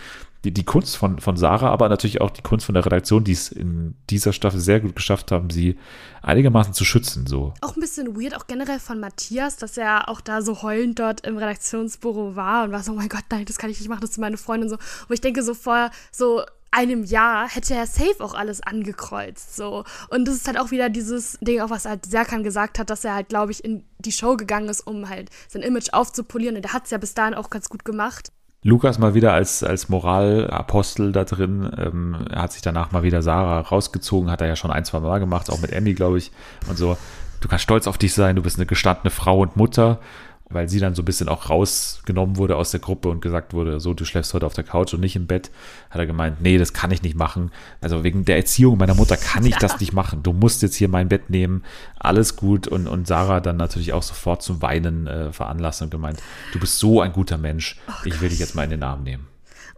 [0.44, 3.32] die, die Kunst von, von Sarah, aber natürlich auch die Kunst von der Redaktion, die
[3.32, 5.76] es in dieser Staffel sehr gut geschafft haben, sie
[6.22, 7.26] einigermaßen zu schützen.
[7.26, 7.54] So.
[7.60, 11.26] Auch ein bisschen weird, auch generell von Matthias, dass er auch da so heulend dort
[11.26, 14.02] im Redaktionsbüro war und war so, oh mein Gott, nein, das kann ich nicht machen,
[14.02, 14.76] das ist meine Freundin so.
[15.08, 19.84] Wo ich denke, so vor so einem Jahr hätte er safe auch alles angekreuzt, so.
[20.10, 23.04] Und das ist halt auch wieder dieses Ding, auch was halt Serkan gesagt hat, dass
[23.04, 26.56] er halt, glaube ich, in die Show gegangen ist, um halt sein Image aufzupolieren.
[26.56, 28.30] Und er hat es ja bis dahin auch ganz gut gemacht.
[28.66, 31.70] Lukas mal wieder als, als Moralapostel da drin.
[31.78, 34.98] Ähm, er hat sich danach mal wieder Sarah rausgezogen, hat er ja schon ein, zwei
[34.98, 36.32] Mal gemacht, auch mit Emmy, glaube ich.
[36.68, 36.96] Und so,
[37.40, 40.00] du kannst stolz auf dich sein, du bist eine gestandene Frau und Mutter,
[40.48, 43.80] weil sie dann so ein bisschen auch rausgenommen wurde aus der Gruppe und gesagt wurde,
[43.80, 45.50] so, du schläfst heute auf der Couch und nicht im Bett,
[45.90, 47.50] hat er gemeint, nee, das kann ich nicht machen.
[47.80, 50.22] Also wegen der Erziehung meiner Mutter kann ich das nicht machen.
[50.22, 51.64] Du musst jetzt hier mein Bett nehmen,
[51.98, 52.68] alles gut.
[52.68, 56.78] Und, und Sarah dann natürlich auch sofort zum Weinen äh, veranlasst und gemeint, du bist
[56.78, 59.26] so ein guter Mensch, ich will dich jetzt mal in den Arm nehmen.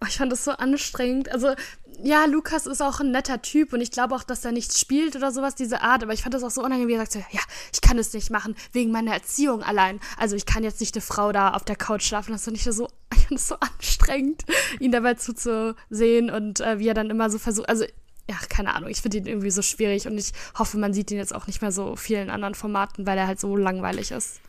[0.00, 1.32] Oh, ich fand das so anstrengend.
[1.32, 1.54] Also,
[2.02, 5.16] ja, Lukas ist auch ein netter Typ und ich glaube auch, dass er nichts spielt
[5.16, 6.02] oder sowas, diese Art.
[6.02, 7.40] Aber ich fand das auch so unangenehm, wie er sagt so, ja,
[7.72, 10.00] ich kann es nicht machen, wegen meiner Erziehung allein.
[10.16, 12.32] Also, ich kann jetzt nicht eine Frau da auf der Couch schlafen.
[12.32, 14.44] Das ist nicht so, ich fand das so anstrengend,
[14.80, 17.84] ihn dabei zuzusehen und äh, wie er dann immer so versucht, also,
[18.30, 21.16] ja, keine Ahnung, ich finde ihn irgendwie so schwierig und ich hoffe, man sieht ihn
[21.16, 24.40] jetzt auch nicht mehr so vielen anderen Formaten, weil er halt so langweilig ist.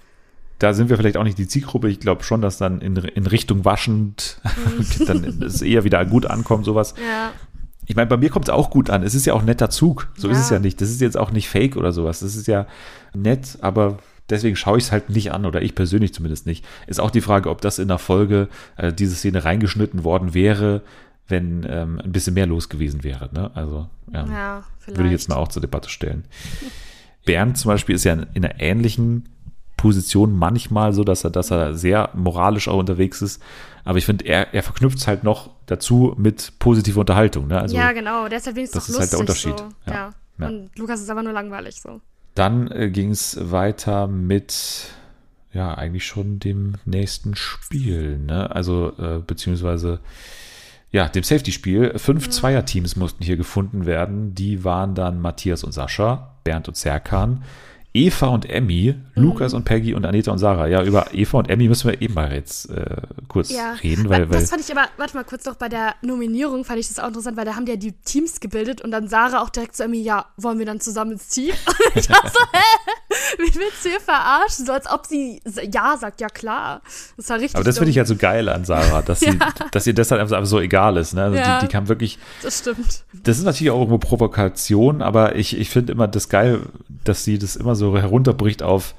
[0.59, 1.89] Da sind wir vielleicht auch nicht die Zielgruppe.
[1.89, 4.39] Ich glaube schon, dass dann in, in Richtung waschend
[5.07, 6.93] dann es eher wieder gut ankommt, sowas.
[6.97, 7.31] Ja.
[7.85, 9.01] Ich meine, bei mir kommt es auch gut an.
[9.01, 10.09] Es ist ja auch ein netter Zug.
[10.15, 10.33] So Ja.
[10.33, 10.79] ist es ja nicht.
[10.81, 12.19] Das ist jetzt auch nicht fake oder sowas.
[12.19, 12.67] Das ist ja
[13.15, 13.97] nett, aber
[14.29, 16.63] deswegen schaue ich es halt nicht an oder ich persönlich zumindest nicht.
[16.85, 20.83] Ist auch die Frage, ob das in der Folge äh, diese Szene reingeschnitten worden wäre,
[21.27, 23.29] wenn ähm, ein bisschen mehr los gewesen wäre.
[23.33, 23.49] Ne?
[23.55, 26.25] Also ja, Ja, würde ich jetzt mal auch zur Debatte stellen.
[27.25, 29.29] Bernd zum Beispiel ist ja in einer ähnlichen
[29.79, 33.41] Position manchmal so, dass er, dass er sehr moralisch auch unterwegs ist.
[33.85, 37.47] Aber ich finde, er, er verknüpft es halt noch dazu mit positiver Unterhaltung.
[37.47, 37.59] Ne?
[37.61, 39.09] Also ja, genau, der ist das ist halt lustig.
[39.11, 39.57] der Unterschied.
[39.57, 39.65] So.
[39.87, 39.93] Ja.
[39.93, 40.13] Ja.
[40.39, 40.47] Ja.
[40.47, 42.01] Und Lukas ist aber nur langweilig so.
[42.35, 44.87] Dann äh, ging es weiter mit
[45.53, 48.53] ja eigentlich schon dem nächsten Spiel, ne?
[48.53, 49.99] Also äh, beziehungsweise
[50.91, 51.97] ja, dem Safety-Spiel.
[51.97, 52.31] Fünf Mhm.
[52.31, 54.35] Zweierteams mussten hier gefunden werden.
[54.35, 57.43] Die waren dann Matthias und Sascha, Bernd und Serkan,
[57.93, 59.23] Eva und Emmy, Mhm.
[59.23, 60.67] Lukas und Peggy und Anita und Sarah.
[60.67, 62.97] Ja, über Eva und Emmy müssen wir eben mal jetzt äh,
[63.27, 65.95] kurz Ja, reden, weil, weil das fand ich aber, warte mal kurz noch, bei der
[66.03, 68.91] Nominierung fand ich das auch interessant, weil da haben die ja die Teams gebildet und
[68.91, 71.49] dann Sarah auch direkt zu Emmy, ja, wollen wir dann zusammen ins Team?
[71.95, 73.08] Und ich war so, hä?
[73.37, 74.65] Wie willst du hier verarschen?
[74.65, 75.41] So als ob sie
[75.71, 76.81] ja sagt, ja klar.
[77.17, 79.37] Das war richtig aber das finde ich halt so geil an Sarah, dass, sie,
[79.71, 81.13] dass ihr das halt einfach so egal ist.
[81.13, 81.23] Ne?
[81.23, 81.59] Also Ja.
[81.59, 83.03] die, die kann wirklich, Das stimmt.
[83.23, 86.61] das ist natürlich auch irgendwo Provokation, aber ich, ich finde immer das geil,
[87.03, 88.93] dass sie das immer so herunterbricht auf,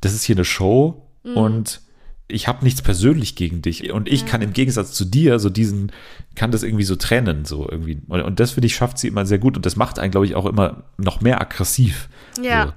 [0.00, 1.36] das ist hier eine Show Mhm.
[1.36, 1.80] und
[2.28, 5.90] ich habe nichts persönlich gegen dich und ich kann im Gegensatz zu dir so diesen,
[6.36, 8.00] kann das irgendwie so trennen, so irgendwie.
[8.08, 10.24] Und, und das finde ich schafft sie immer sehr gut und das macht einen, glaube
[10.26, 12.08] ich, auch immer noch mehr aggressiv.
[12.40, 12.66] Ja.
[12.68, 12.72] So.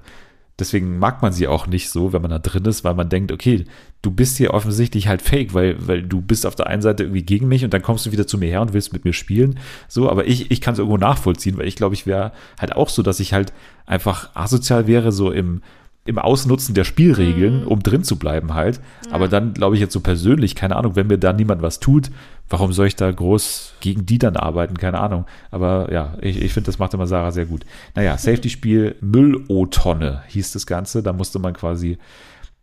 [0.60, 3.32] Deswegen mag man sie auch nicht so, wenn man da drin ist, weil man denkt,
[3.32, 3.66] okay,
[4.04, 7.24] du bist hier offensichtlich halt fake, weil, weil du bist auf der einen Seite irgendwie
[7.24, 9.60] gegen mich und dann kommst du wieder zu mir her und willst mit mir spielen.
[9.88, 12.89] So, aber ich, ich kann es irgendwo nachvollziehen, weil ich glaube, ich wäre halt auch
[12.89, 13.52] so, dass ich halt
[13.88, 15.62] einfach asozial wäre, so im,
[16.06, 18.82] im Ausnutzen der Spielregeln, um drin zu bleiben halt.
[19.10, 22.12] Aber dann glaube ich jetzt so persönlich, keine Ahnung, wenn mir da niemand was tut,
[22.50, 24.78] warum soll ich da groß gegen die dann arbeiten?
[24.78, 25.26] Keine Ahnung.
[25.50, 27.66] Aber ja, ich, ich finde, das macht immer Sarah sehr gut.
[27.96, 31.04] Naja, Safety-Spiel Müll-O-Tonne hieß das Ganze.
[31.04, 31.98] Da musste man quasi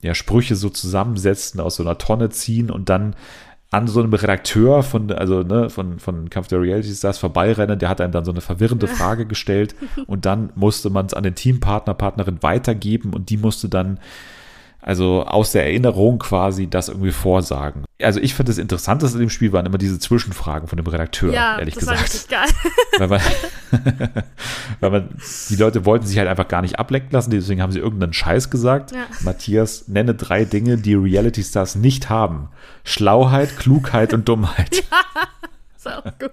[0.02, 3.14] ja, Sprüche so zusammensetzen, aus so einer Tonne ziehen und dann
[3.70, 7.88] an so einem Redakteur von, also ne, von, von Kampf der Reality Stars vorbeirennen, der
[7.88, 11.36] hat einem dann so eine verwirrende Frage gestellt und dann musste man es an den
[11.36, 14.00] Teampartner, Partnerin weitergeben und die musste dann
[14.82, 17.84] also aus der Erinnerung quasi das irgendwie vorsagen.
[18.02, 21.32] Also ich finde das Interessanteste in dem Spiel waren immer diese Zwischenfragen von dem Redakteur,
[21.32, 22.48] Ja, ehrlich das war gesagt richtig geil.
[22.98, 23.20] weil man,
[24.80, 25.08] weil man,
[25.50, 28.50] die Leute wollten sich halt einfach gar nicht ablenken lassen, deswegen haben sie irgendeinen Scheiß
[28.50, 28.92] gesagt.
[28.92, 29.04] Ja.
[29.20, 32.48] Matthias, nenne drei Dinge, die Reality Stars nicht haben.
[32.84, 34.84] Schlauheit, Klugheit und Dummheit.
[35.82, 36.32] Das war auch gut.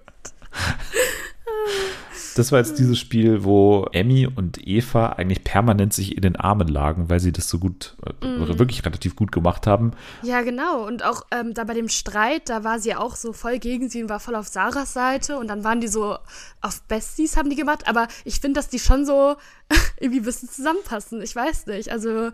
[2.38, 6.67] Das war jetzt dieses Spiel, wo Emmy und Eva eigentlich permanent sich in den Armen
[6.67, 8.60] lagen, weil sie das so gut, Mhm.
[8.60, 9.91] wirklich relativ gut gemacht haben.
[10.23, 10.86] Ja, genau.
[10.86, 14.04] Und auch ähm, da bei dem Streit, da war sie auch so voll gegen sie
[14.04, 15.38] und war voll auf Sarahs Seite.
[15.38, 16.17] Und dann waren die so
[16.62, 17.88] auf Besties, haben die gemacht.
[17.88, 19.36] Aber ich finde, dass die schon so
[20.00, 21.21] irgendwie ein bisschen zusammenpassen.
[21.21, 21.89] Ich weiß nicht.
[21.91, 22.32] Also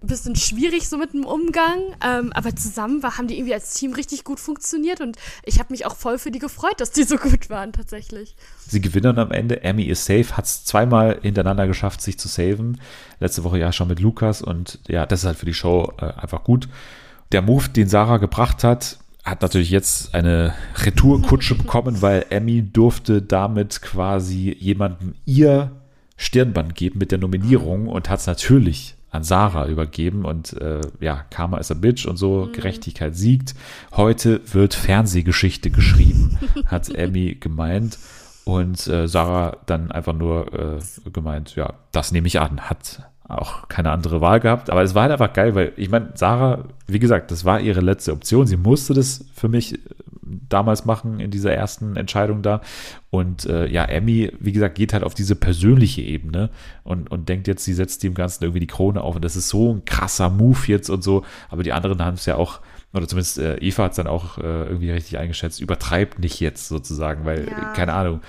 [0.00, 1.78] ein bisschen schwierig so mit dem Umgang.
[2.04, 5.00] Ähm, aber zusammen war, haben die irgendwie als Team richtig gut funktioniert.
[5.00, 8.36] Und ich habe mich auch voll für die gefreut, dass die so gut waren, tatsächlich.
[8.66, 9.62] Sie gewinnen am Ende.
[9.62, 12.80] Emmy ist safe, hat es zweimal hintereinander geschafft, sich zu saven.
[13.20, 16.06] Letzte Woche ja schon mit Lukas und ja, das ist halt für die Show äh,
[16.20, 16.68] einfach gut.
[17.32, 23.22] Der Move, den Sarah gebracht hat, hat natürlich jetzt eine Retourkutsche bekommen, weil Emmy durfte
[23.22, 25.70] damit quasi jemandem ihr
[26.16, 31.24] Stirnband geben mit der Nominierung und hat es natürlich an Sarah übergeben und äh, ja,
[31.30, 33.54] Karma is a Bitch und so, Gerechtigkeit siegt.
[33.94, 37.98] Heute wird Fernsehgeschichte geschrieben, hat Emmy gemeint.
[38.44, 43.68] Und äh, Sarah dann einfach nur äh, gemeint, ja, das nehme ich an, hat auch
[43.68, 44.70] keine andere Wahl gehabt.
[44.70, 47.80] Aber es war halt einfach geil, weil ich meine, Sarah, wie gesagt, das war ihre
[47.80, 48.46] letzte Option.
[48.46, 49.78] Sie musste das für mich äh,
[50.48, 52.60] damals machen in dieser ersten Entscheidung da.
[53.10, 56.50] Und äh, ja, Emmy, wie gesagt, geht halt auf diese persönliche Ebene
[56.84, 59.16] und, und denkt jetzt, sie setzt dem Ganzen irgendwie die Krone auf.
[59.16, 61.24] Und das ist so ein krasser Move jetzt und so.
[61.50, 62.60] Aber die anderen haben es ja auch
[62.94, 66.68] oder zumindest äh, Eva hat es dann auch äh, irgendwie richtig eingeschätzt, übertreibt nicht jetzt
[66.68, 67.72] sozusagen, weil, Ja.
[67.72, 68.20] keine Ahnung,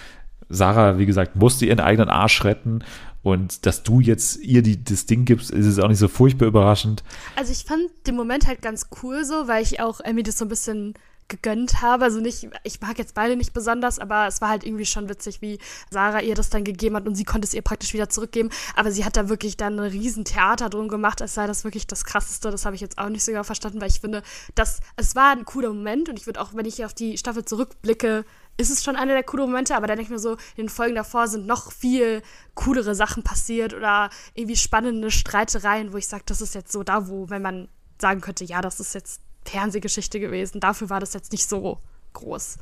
[0.50, 2.84] Sarah, wie gesagt, musste ihren eigenen Arsch retten
[3.24, 6.46] und dass du jetzt ihr die, das Ding gibst, ist es auch nicht so furchtbar
[6.48, 7.04] überraschend.
[7.36, 10.46] Also ich fand den Moment halt ganz cool so, weil ich auch Emmy das so
[10.46, 10.94] ein bisschen
[11.28, 12.06] gegönnt habe.
[12.06, 15.42] Also nicht, ich mag jetzt beide nicht besonders, aber es war halt irgendwie schon witzig,
[15.42, 15.60] wie
[15.90, 18.50] Sarah ihr das dann gegeben hat und sie konnte es ihr praktisch wieder zurückgeben.
[18.76, 21.88] Aber sie hat da wirklich dann ein riesen Theater drum gemacht, als sei das wirklich
[21.88, 22.52] das Krasseste.
[22.52, 24.24] Das habe ich jetzt auch nicht so genau verstanden, weil ich finde,
[24.56, 27.46] dass es war ein cooler Moment und ich würde auch, wenn ich auf die Staffel
[27.46, 28.26] zurückblicke,
[28.58, 30.70] ist es schon einer der coolen Momente, aber dann denke ich mir so, in den
[30.70, 32.22] Folgen davor sind noch viel
[32.54, 37.08] coolere Sachen passiert oder irgendwie spannende Streitereien, wo ich sage, das ist jetzt so da,
[37.08, 37.68] wo, wenn man
[38.00, 40.60] sagen könnte, ja, das ist jetzt Fernsehgeschichte gewesen.
[40.60, 41.80] Dafür war das jetzt nicht so
[42.14, 42.58] groß.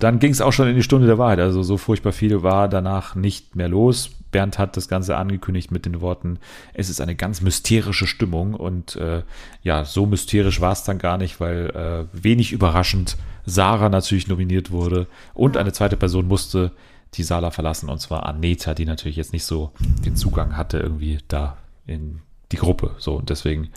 [0.00, 1.40] Dann ging es auch schon in die Stunde der Wahrheit.
[1.40, 4.10] Also so furchtbar viel war danach nicht mehr los.
[4.30, 6.38] Bernd hat das Ganze angekündigt mit den Worten,
[6.72, 8.54] es ist eine ganz mysterische Stimmung.
[8.54, 9.22] Und äh,
[9.62, 14.70] ja, so mysterisch war es dann gar nicht, weil äh, wenig überraschend Sarah natürlich nominiert
[14.70, 15.06] wurde.
[15.34, 16.72] Und eine zweite Person musste
[17.14, 19.72] die Sala verlassen, und zwar Aneta, die natürlich jetzt nicht so
[20.04, 22.20] den Zugang hatte, irgendwie da in
[22.52, 22.92] die Gruppe.
[22.98, 23.68] So, und deswegen,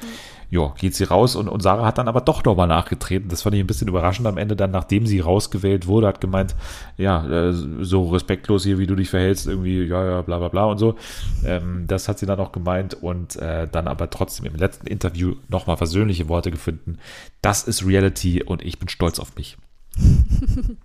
[0.49, 3.29] ja, geht sie raus und, und Sarah hat dann aber doch nochmal nachgetreten.
[3.29, 6.55] Das fand ich ein bisschen überraschend am Ende dann, nachdem sie rausgewählt wurde, hat gemeint,
[6.97, 10.65] ja, äh, so respektlos hier, wie du dich verhältst, irgendwie, ja, ja, bla bla bla
[10.65, 10.95] und so.
[11.45, 15.35] Ähm, das hat sie dann auch gemeint und äh, dann aber trotzdem im letzten Interview
[15.47, 16.97] nochmal versöhnliche Worte gefunden.
[17.41, 19.57] Das ist Reality und ich bin stolz auf mich.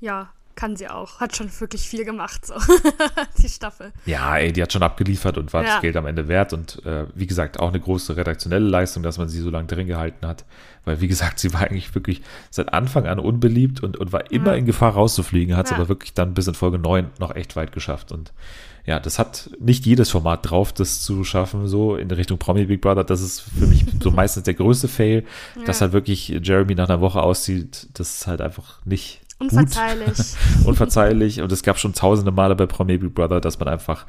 [0.00, 1.20] Ja, kann sie auch.
[1.20, 2.54] Hat schon wirklich viel gemacht, so.
[3.40, 3.92] die Staffel.
[4.06, 5.74] Ja, ey, die hat schon abgeliefert und war Ja.
[5.74, 6.52] das Geld am Ende wert.
[6.52, 9.86] Und äh, wie gesagt, auch eine große redaktionelle Leistung, dass man sie so lange drin
[9.86, 10.44] gehalten hat.
[10.84, 14.48] Weil, wie gesagt, sie war eigentlich wirklich seit Anfang an unbeliebt und, und war immer
[14.52, 14.54] Ja.
[14.56, 15.76] in Gefahr rauszufliegen, hat es Ja.
[15.76, 18.10] aber wirklich dann bis in Folge 9 noch echt weit geschafft.
[18.10, 18.32] Und
[18.84, 22.80] ja, das hat nicht jedes Format drauf, das zu schaffen, so in Richtung Promi Big
[22.80, 23.04] Brother.
[23.04, 25.24] Das ist für mich so meistens der größte Fail,
[25.66, 27.86] dass halt wirklich Jeremy nach einer Woche auszieht.
[27.94, 30.18] Das ist halt einfach nicht Unverzeihlich.
[30.64, 31.40] unverzeihlich.
[31.40, 34.06] Und es gab schon tausende Male bei Promi Big Brother, dass man einfach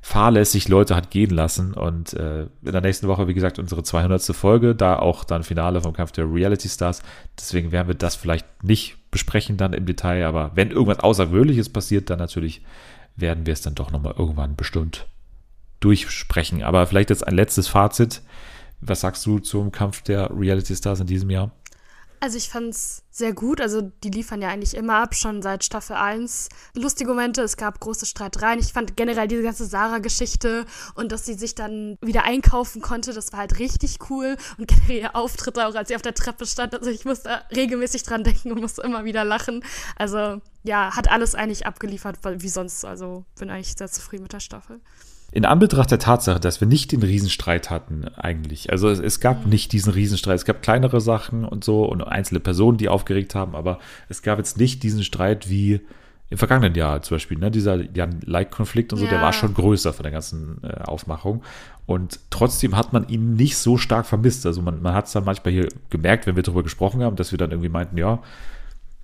[0.00, 1.74] fahrlässig Leute hat gehen lassen.
[1.74, 4.22] Und äh, in der nächsten Woche, wie gesagt, unsere 200.
[4.36, 7.02] Folge, da auch dann Finale vom Kampf der Reality Stars.
[7.38, 10.26] Deswegen werden wir das vielleicht nicht besprechen dann im Detail.
[10.26, 12.62] Aber wenn irgendwas Außergewöhnliches passiert, dann natürlich
[13.16, 15.06] werden wir es dann doch nochmal irgendwann bestimmt
[15.80, 16.62] durchsprechen.
[16.62, 18.22] Aber vielleicht jetzt ein letztes Fazit.
[18.80, 21.50] Was sagst du zum Kampf der Reality Stars in diesem Jahr?
[22.20, 23.60] Also ich fand's sehr gut.
[23.60, 26.48] Also die liefern ja eigentlich immer ab, schon seit Staffel 1.
[26.74, 28.58] Lustige Momente, es gab große Streitereien.
[28.58, 33.32] Ich fand generell diese ganze Sarah-Geschichte und dass sie sich dann wieder einkaufen konnte, das
[33.32, 34.36] war halt richtig cool.
[34.56, 36.74] Und generell ihr Auftritt auch, als sie auf der Treppe stand.
[36.74, 39.64] Also ich musste regelmäßig dran denken und musste immer wieder lachen.
[39.96, 42.84] Also ja, hat alles eigentlich abgeliefert, wie sonst.
[42.84, 44.80] Also bin eigentlich sehr zufrieden mit der Staffel.
[45.30, 48.72] In Anbetracht der Tatsache, dass wir nicht den Riesenstreit hatten, eigentlich.
[48.72, 50.36] Also es, es gab nicht diesen Riesenstreit.
[50.36, 54.38] Es gab kleinere Sachen und so und einzelne Personen, die aufgeregt haben, aber es gab
[54.38, 55.80] jetzt nicht diesen Streit wie
[56.30, 57.38] im vergangenen Jahr zum Beispiel.
[57.38, 57.50] Ne?
[57.50, 59.22] Dieser Jan-Like-Konflikt und so, der Ja.
[59.22, 61.42] war schon größer von der ganzen äh, Aufmachung.
[61.86, 64.44] Und trotzdem hat man ihn nicht so stark vermisst.
[64.46, 67.32] Also man, man hat es dann manchmal hier gemerkt, wenn wir darüber gesprochen haben, dass
[67.32, 68.18] wir dann irgendwie meinten, ja,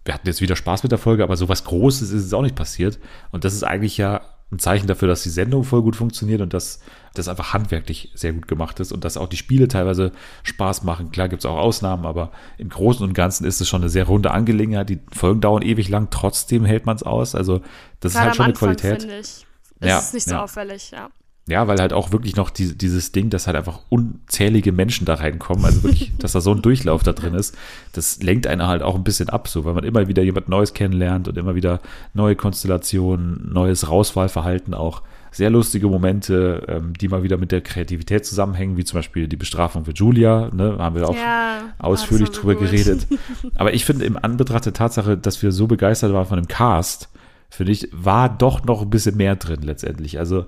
[0.05, 2.57] wir hatten jetzt wieder Spaß mit der Folge, aber sowas Großes ist es auch nicht
[2.57, 2.99] passiert.
[3.31, 4.21] Und das ist eigentlich ja
[4.55, 6.81] ein Zeichen dafür, dass die Sendung voll gut funktioniert und dass
[7.15, 10.13] das einfach handwerklich sehr gut gemacht ist und dass auch die Spiele teilweise
[10.43, 11.11] Spaß machen.
[11.13, 14.05] Klar gibt es auch Ausnahmen, aber im Großen und Ganzen ist es schon eine sehr
[14.05, 14.89] runde Angelegenheit.
[14.89, 17.35] Die Folgen dauern ewig lang, trotzdem hält man es aus.
[17.35, 17.61] Also
[18.01, 19.05] das ist Gerade halt schon am eine Anfang, Qualität.
[19.05, 19.21] ich.
[19.21, 19.47] Ist
[19.81, 20.43] Ja, nicht so ja.
[20.43, 21.11] auffällig, ja.
[21.47, 25.15] Ja, weil halt auch wirklich noch die, dieses Ding, dass halt einfach unzählige Menschen da
[25.15, 27.55] reinkommen, also wirklich, dass da so ein Durchlauf da drin ist,
[27.93, 30.73] das lenkt einen halt auch ein bisschen ab, so, weil man immer wieder jemand Neues
[30.73, 31.81] kennenlernt und immer wieder
[32.15, 35.03] neue Konstellationen, neues Rauswahlverhalten auch.
[35.33, 39.37] Sehr lustige Momente, ähm, die mal wieder mit der Kreativität zusammenhängen, wie zum Beispiel die
[39.37, 42.71] Bestrafung für Julia, ne, haben wir auch ja, ausführlich ah, so drüber gut.
[42.71, 43.07] geredet.
[43.57, 47.11] Aber ich finde, im Anbetracht der Tatsache, dass wir so begeistert waren von dem Cast,
[47.51, 50.21] finde ich, war doch noch ein bisschen mehr drin letztendlich.
[50.21, 50.47] Also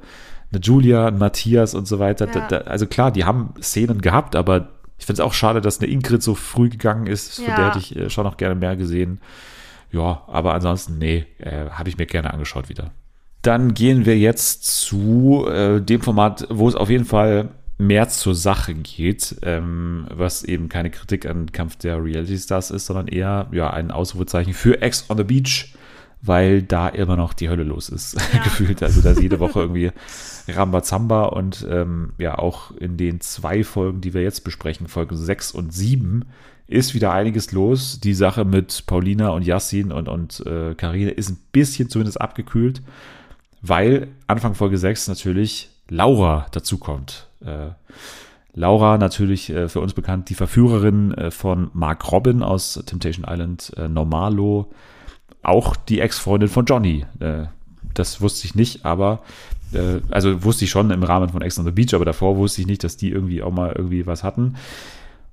[0.52, 2.26] eine Julia, ein Matthias und so weiter.
[2.26, 2.48] Da, Ja.
[2.48, 5.90] da, also klar, die haben Szenen gehabt, aber ich finde es auch schade, dass eine
[5.90, 7.36] Ingrid so früh gegangen ist.
[7.36, 7.56] Von Ja.
[7.56, 9.20] der hätte ich äh, schon noch gerne mehr gesehen.
[9.92, 12.90] Ja, aber ansonsten, nee, äh, habe ich mir gerne angeschaut wieder.
[13.42, 18.34] Dann gehen wir jetzt zu äh, dem Format, wo es auf jeden Fall mehr zur
[18.34, 23.46] Sache geht, ähm, was eben keine Kritik an Kampf der Reality Stars ist, sondern eher
[23.52, 25.74] ja ein Ausrufezeichen für Ex on the Beach,
[26.26, 28.82] weil da immer noch die Hölle los ist, gefühlt.
[28.82, 29.90] Also da ist jede Woche irgendwie
[30.48, 35.52] Rambazamba und ähm, ja auch in den zwei Folgen, die wir jetzt besprechen, Folge 6
[35.52, 36.24] und 7,
[36.66, 38.00] ist wieder einiges los.
[38.00, 42.82] Die Sache mit Paulina und Yassin und, und äh, Karine ist ein bisschen zumindest abgekühlt,
[43.62, 47.28] weil Anfang Folge 6 natürlich Laura dazukommt.
[47.44, 47.70] Äh,
[48.54, 53.72] Laura natürlich äh, für uns bekannt, die Verführerin äh, von Mark Robin aus Temptation Island,
[53.76, 54.72] äh, Normalo,
[55.46, 57.06] auch die Ex-Freundin von Johnny.
[57.20, 57.46] Äh,
[57.94, 59.20] das wusste ich nicht, aber
[59.72, 62.60] äh, also wusste ich schon im Rahmen von Ex on the Beach, aber davor wusste
[62.60, 64.56] ich nicht, dass die irgendwie auch mal irgendwie was hatten.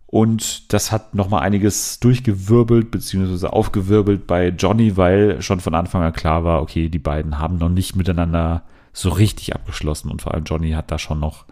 [0.07, 6.13] Und das hat nochmal einiges durchgewirbelt, beziehungsweise aufgewirbelt bei Johnny, weil schon von Anfang an
[6.13, 8.61] klar war, okay, die beiden haben noch nicht miteinander
[8.93, 11.45] so richtig abgeschlossen und vor allem Johnny hat da schon noch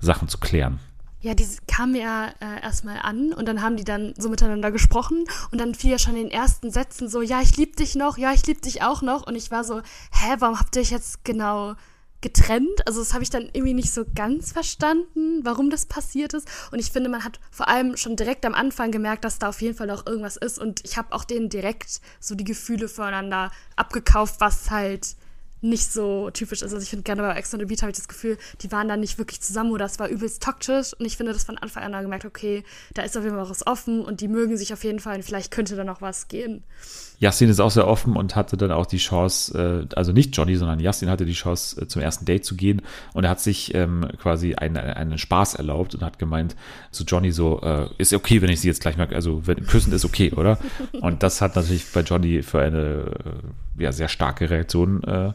[0.00, 0.80] Sachen zu klären.
[1.20, 5.24] Ja, die kamen ja äh, erstmal an und dann haben die dann so miteinander gesprochen
[5.50, 8.18] und dann fiel ja schon in den ersten Sätzen so, ja, ich lieb dich noch,
[8.18, 9.80] ja, ich lieb dich auch noch und ich war so,
[10.12, 11.74] hä, warum habt ihr euch jetzt genau
[12.20, 12.86] getrennt?
[12.86, 16.78] Also das habe ich dann irgendwie nicht so ganz verstanden, warum das passiert ist und
[16.78, 19.76] ich finde, man hat vor allem schon direkt am Anfang gemerkt, dass da auf jeden
[19.76, 24.36] Fall noch irgendwas ist und ich habe auch denen direkt so die Gefühle füreinander abgekauft,
[24.38, 25.16] was halt
[25.60, 26.72] nicht so typisch ist.
[26.72, 28.88] Also ich finde gerne bei Ex on the Beat habe ich das Gefühl, die waren
[28.88, 31.82] dann nicht wirklich zusammen oder es war übelst toxisch und ich finde das von Anfang
[31.82, 34.84] an gemerkt, okay, da ist auf jeden Fall was offen und die mögen sich auf
[34.84, 36.62] jeden Fall und vielleicht könnte da noch was gehen.
[37.20, 40.54] Yassin ist auch sehr offen und hatte dann auch die Chance, äh, also nicht Johnny,
[40.54, 43.74] sondern Yassin hatte die Chance, äh, zum ersten Date zu gehen und er hat sich
[43.74, 46.54] ähm, quasi einen, einen Spaß erlaubt und hat gemeint
[46.92, 49.92] zu Johnny so, äh, ist okay, wenn ich sie jetzt gleich mal, also wenn, küssen
[49.92, 50.58] ist okay, oder?
[51.00, 53.12] Und das hat natürlich bei Johnny für eine
[53.78, 55.32] ja, sehr starke Reaktion äh,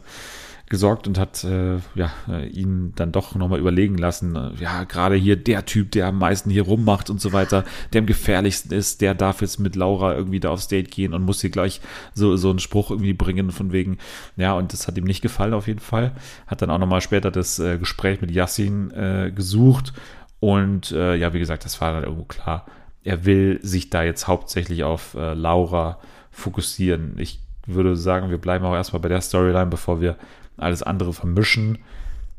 [0.66, 5.14] gesorgt und hat äh, ja, äh, ihn dann doch nochmal überlegen lassen, äh, ja, gerade
[5.14, 9.02] hier der Typ, der am meisten hier rummacht und so weiter, der am gefährlichsten ist,
[9.02, 11.82] der darf jetzt mit Laura irgendwie da aufs Date gehen und muss hier gleich
[12.14, 13.98] so, so einen Spruch irgendwie bringen von wegen,
[14.36, 16.12] ja, und das hat ihm nicht gefallen auf jeden Fall.
[16.46, 19.92] Hat dann auch nochmal später das äh, Gespräch mit Yassin äh, gesucht
[20.40, 22.64] und äh, ja, wie gesagt, das war dann irgendwo klar.
[23.02, 25.98] Er will sich da jetzt hauptsächlich auf Laura
[26.30, 27.16] fokussieren.
[27.18, 30.16] Ich würde sagen, wir bleiben auch erstmal bei der Storyline, bevor wir
[30.56, 31.78] alles andere vermischen.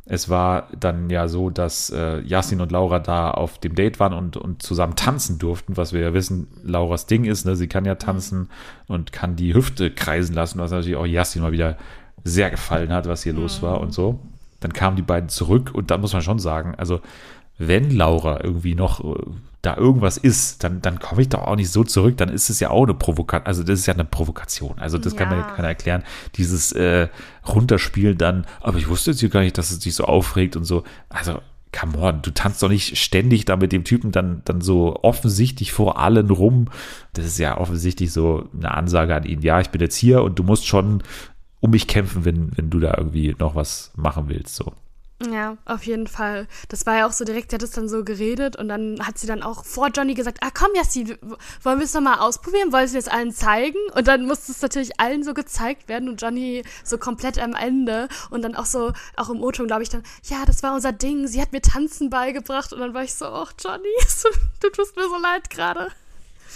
[0.08, 4.14] Es war dann ja so, dass äh, Yasin und Laura da auf dem Date waren
[4.14, 7.46] und, und zusammen tanzen durften, was wir ja wissen, Lauras Ding ist.
[7.46, 7.56] Ne?
[7.56, 8.50] Sie kann ja tanzen
[8.88, 11.78] und kann die Hüfte kreisen lassen, was natürlich auch Yasin mal wieder
[12.24, 13.42] sehr gefallen hat, was hier mhm.
[13.42, 14.20] los war und so.
[14.60, 17.02] Dann kamen die beiden zurück und da muss man schon sagen, also
[17.58, 19.20] wenn Laura irgendwie noch äh,
[19.66, 22.18] da irgendwas ist, dann, dann komme ich doch auch nicht so zurück.
[22.18, 23.48] Dann ist es ja auch eine Provokation.
[23.48, 24.78] Also das ist ja eine Provokation.
[24.80, 25.20] Also das ja.
[25.20, 26.04] kann mir keiner erklären.
[26.36, 27.08] Dieses äh,
[27.48, 30.66] Runterspielen dann, aber ich wusste jetzt hier gar nicht, dass es sich so aufregt und
[30.66, 30.84] so.
[31.10, 31.40] Also
[31.78, 35.74] come on, du tanzt doch nicht ständig da mit dem Typen dann, dann so offensichtlich
[35.74, 36.70] vor allen rum.
[37.14, 39.42] Das ist ja offensichtlich so eine Ansage an ihn.
[39.42, 41.04] Ja, ich bin jetzt hier und du musst schon
[41.60, 44.56] um mich kämpfen, wenn, wenn du da irgendwie noch was machen willst.
[44.56, 44.74] So.
[45.24, 46.46] Ja, auf jeden Fall.
[46.68, 49.18] Das war ja auch so direkt, sie hat es dann so geredet und dann hat
[49.18, 51.18] sie dann auch vor Johnny gesagt, ah komm Yassin,
[51.64, 53.78] wollen wir es nochmal ausprobieren, wollen wir es allen zeigen?
[53.96, 58.10] Und dann musste es natürlich allen so gezeigt werden und Johnny so komplett am Ende
[58.30, 61.28] und dann auch so, auch im O-Ton glaube ich dann, ja, das war unser Ding,
[61.28, 63.88] sie hat mir Tanzen beigebracht und dann war ich so, ach Johnny,
[64.62, 65.88] du tust mir so leid gerade.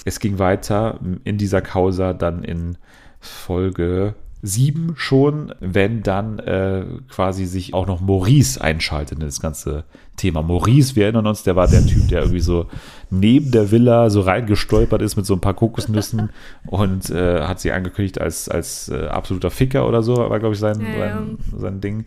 [0.04, 2.78] Es ging weiter in dieser Causa dann in
[3.22, 9.84] Folge sieben schon, wenn dann äh, quasi sich auch noch Maurice einschaltet in das ganze
[10.16, 10.42] Thema.
[10.42, 12.68] Maurice, wir erinnern uns, der war der Typ, der irgendwie so
[13.10, 16.30] neben der Villa so reingestolpert ist mit so ein paar Kokosnüssen
[16.68, 20.60] und äh, hat sie angekündigt als, als äh, absoluter Ficker oder so, war glaube ich
[20.60, 22.06] sein, ja, sein, sein Ding.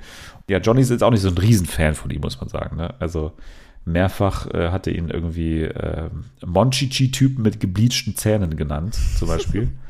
[0.48, 2.76] Ja, Johnny ist jetzt auch nicht so ein Riesenfan von ihm, muss man sagen.
[2.76, 2.94] Ne?
[2.98, 3.32] Also
[3.84, 6.08] mehrfach äh, hatte ihn irgendwie äh,
[6.46, 9.68] Monchichi-Typen mit gebleachten Zähnen genannt, zum Beispiel.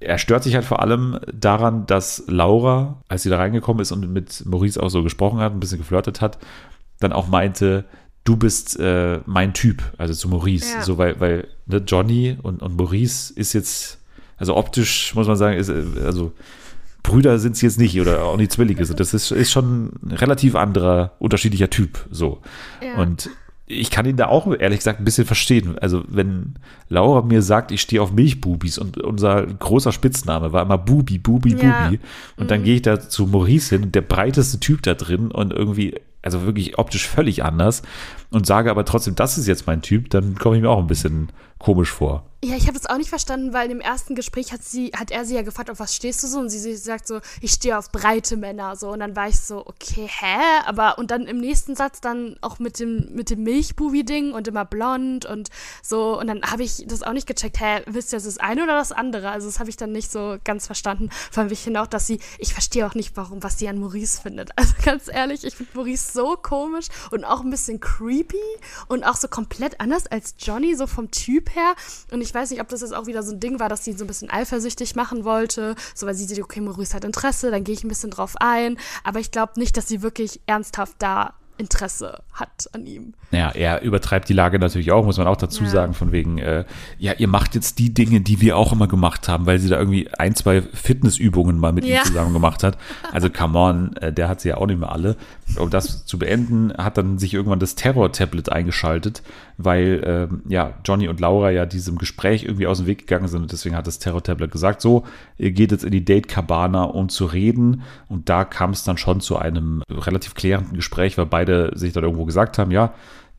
[0.00, 4.12] Er stört sich halt vor allem daran, dass Laura, als sie da reingekommen ist und
[4.12, 6.38] mit Maurice auch so gesprochen hat, ein bisschen geflirtet hat,
[7.00, 7.84] dann auch meinte,
[8.24, 10.74] du bist äh, mein Typ, also zu Maurice.
[10.74, 10.82] Ja.
[10.82, 13.98] So, weil, weil ne, Johnny und, und Maurice ist jetzt,
[14.36, 16.32] also optisch muss man sagen, ist, äh, also
[17.02, 18.84] Brüder sind es jetzt nicht oder auch nicht Zwillinge.
[18.84, 22.06] Das ist, ist schon ein relativ anderer, unterschiedlicher Typ.
[22.10, 22.42] So.
[22.82, 23.00] Ja.
[23.00, 23.30] Und
[23.68, 25.78] ich kann ihn da auch ehrlich gesagt ein bisschen verstehen.
[25.78, 26.54] Also wenn
[26.88, 31.54] Laura mir sagt, ich stehe auf Milchbubis und unser großer Spitzname war immer Bubi, Bubi,
[31.54, 31.84] ja.
[31.84, 32.00] Bubi
[32.36, 32.48] und mhm.
[32.48, 36.46] dann gehe ich da zu Maurice hin, der breiteste Typ da drin und irgendwie also
[36.46, 37.82] wirklich optisch völlig anders
[38.30, 40.86] und sage aber trotzdem, das ist jetzt mein Typ, dann komme ich mir auch ein
[40.86, 41.28] bisschen
[41.58, 42.27] komisch vor.
[42.44, 45.24] Ja, ich habe das auch nicht verstanden, weil im ersten Gespräch hat sie, hat er
[45.24, 46.38] sie ja gefragt, auf was stehst du so?
[46.38, 48.90] Und sie, sie sagt so, ich stehe auf breite Männer so.
[48.90, 50.62] Und dann war ich so, okay, hä?
[50.64, 54.64] Aber und dann im nächsten Satz dann auch mit dem, mit dem Milchbubi-Ding und immer
[54.64, 55.48] blond und
[55.82, 56.16] so.
[56.16, 58.92] Und dann habe ich das auch nicht gecheckt, hä, wisst ihr, das eine oder das
[58.92, 59.30] andere?
[59.30, 61.10] Also das habe ich dann nicht so ganz verstanden.
[61.32, 63.80] Vor allem, ich finde auch, dass sie, ich verstehe auch nicht, warum, was sie an
[63.80, 64.50] Maurice findet.
[64.58, 68.36] Also ganz ehrlich, ich finde Maurice so komisch und auch ein bisschen creepy
[68.88, 71.74] und auch so komplett anders als Johnny, so vom Typ her.
[72.10, 73.92] Und ich weiß nicht, ob das jetzt auch wieder so ein Ding war, dass sie
[73.92, 75.74] so ein bisschen eifersüchtig machen wollte.
[75.94, 78.78] So, weil sie sieht, okay, Maurice hat Interesse, dann gehe ich ein bisschen drauf ein.
[79.04, 83.14] Aber ich glaube nicht, dass sie wirklich ernsthaft da Interesse hat an ihm.
[83.32, 85.70] Ja, er übertreibt die Lage natürlich auch, muss man auch dazu ja.
[85.70, 86.64] sagen, von wegen, äh,
[86.98, 89.78] ja, ihr macht jetzt die Dinge, die wir auch immer gemacht haben, weil sie da
[89.78, 91.98] irgendwie ein, zwei Fitnessübungen mal mit ja.
[91.98, 92.78] ihm zusammen gemacht hat.
[93.12, 95.16] Also come on, äh, der hat sie ja auch nicht mehr alle.
[95.56, 99.22] Um das zu beenden, hat dann sich irgendwann das Terror-Tablet eingeschaltet,
[99.56, 103.42] weil ähm, ja, Johnny und Laura ja diesem Gespräch irgendwie aus dem Weg gegangen sind
[103.42, 105.04] und deswegen hat das Terror-Tablet gesagt, so,
[105.38, 107.82] ihr geht jetzt in die Date-Cabana, um zu reden.
[108.08, 112.04] Und da kam es dann schon zu einem relativ klärenden Gespräch, weil beide sich dann
[112.04, 112.92] irgendwo gesagt haben, ja,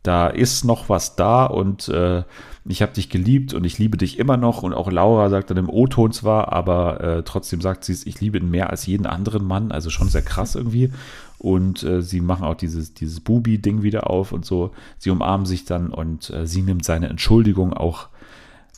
[0.03, 2.23] da ist noch was da und äh,
[2.65, 4.63] ich habe dich geliebt und ich liebe dich immer noch.
[4.63, 8.37] Und auch Laura sagt dann im O-Ton zwar, aber äh, trotzdem sagt sie, ich liebe
[8.37, 10.91] ihn mehr als jeden anderen Mann, also schon sehr krass irgendwie
[11.39, 14.71] und äh, sie machen auch dieses, dieses Bubi-Ding wieder auf und so.
[14.97, 18.09] Sie umarmen sich dann und äh, sie nimmt seine Entschuldigung auch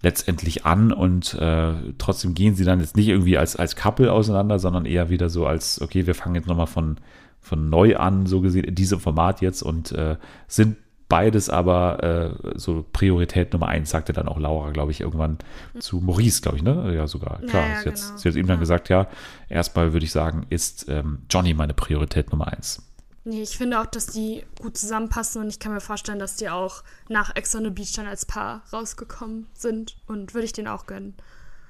[0.04, 4.60] letztendlich an und äh, trotzdem gehen sie dann jetzt nicht irgendwie als, als Couple auseinander,
[4.60, 6.97] sondern eher wieder so als, okay, wir fangen jetzt nochmal von,
[7.39, 10.78] von neu an, so gesehen, in diesem Format jetzt und äh, sind
[11.12, 15.38] beides aber äh, so Priorität Nummer eins, sagte dann auch Laura, glaube ich, irgendwann
[15.80, 16.93] zu Maurice, glaube ich, ne?
[16.95, 17.39] Ja, sogar.
[17.41, 18.17] Klar, Ja, ja, sie, hat, genau.
[18.17, 18.60] sie hat ihm dann Ja.
[18.62, 19.08] gesagt, ja,
[19.50, 22.82] erstmal würde ich sagen, ist ähm, Johnny meine Priorität Nummer eins.
[23.24, 26.50] Nee, ich finde auch, dass die gut zusammenpassen und ich kann mir vorstellen, dass die
[26.50, 30.67] auch nach Ex on the Beach dann als Paar rausgekommen sind und würde ich den
[30.67, 31.13] auch gönnen.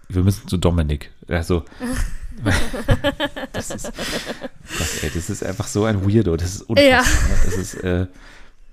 [0.07, 1.11] Wir müssen zu Dominik.
[1.27, 1.63] Also,
[3.53, 6.35] das ist, Gott, ey, das ist einfach so ein Weirdo.
[6.37, 6.89] Das ist unfassbar.
[6.89, 7.01] Ja.
[7.01, 7.37] ne?
[7.45, 8.07] Das ist, äh,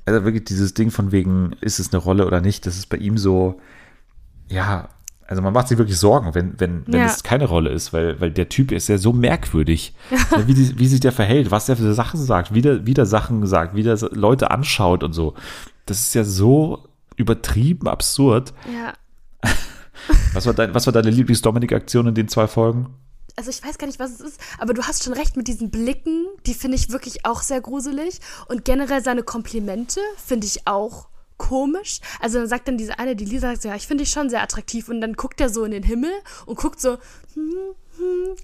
[0.08, 2.96] also wirklich dieses Ding von wegen, ist es eine Rolle oder nicht, das ist bei
[2.96, 3.60] ihm so,
[4.48, 4.88] ja,
[5.26, 7.06] also man macht sich wirklich Sorgen, wenn, wenn, wenn Ja.
[7.06, 9.94] es keine Rolle ist, weil, weil der Typ ist ja so merkwürdig,
[10.46, 13.04] wie, die, wie sich der verhält, was der für Sachen sagt, wie der, wie der
[13.06, 15.34] Sachen sagt, wie der Leute anschaut und so.
[15.86, 16.84] Das ist ja so
[17.16, 18.54] übertrieben absurd.
[18.72, 18.92] Ja.
[20.32, 22.86] Was war, dein, was war deine Lieblings-Dominik-Aktion in den zwei Folgen?
[23.38, 25.70] Also ich weiß gar nicht, was es ist, aber du hast schon recht mit diesen
[25.70, 28.18] Blicken, die finde ich wirklich auch sehr gruselig.
[28.48, 32.00] Und generell seine Komplimente finde ich auch komisch.
[32.18, 34.28] Also dann sagt dann diese eine, die Lisa sagt, so, ja, ich finde dich schon
[34.28, 34.88] sehr attraktiv.
[34.88, 36.10] Und dann guckt er so in den Himmel
[36.46, 36.98] und guckt so,
[37.34, 38.34] hm, hm,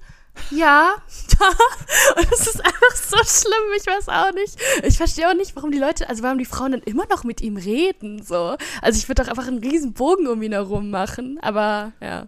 [0.53, 0.95] ja.
[2.17, 4.57] und es ist einfach so schlimm, ich weiß auch nicht.
[4.85, 7.41] Ich verstehe auch nicht, warum die Leute, also warum die Frauen dann immer noch mit
[7.41, 8.57] ihm reden, so.
[8.81, 12.27] Also ich würde doch einfach einen riesen Bogen um ihn herum machen, aber ja.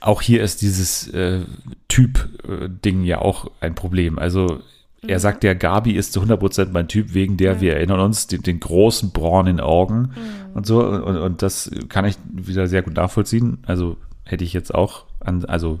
[0.00, 1.40] Auch hier ist dieses äh,
[1.88, 4.18] Typ-Ding ja auch ein Problem.
[4.18, 4.60] Also
[5.06, 8.42] er sagt ja, Gabi ist zu 100% mein Typ, wegen der, wir erinnern uns, den,
[8.42, 10.12] den großen braunen Augen
[10.54, 10.80] und so.
[10.84, 13.58] Und, und das kann ich wieder sehr gut nachvollziehen.
[13.66, 15.80] Also hätte ich jetzt auch an, also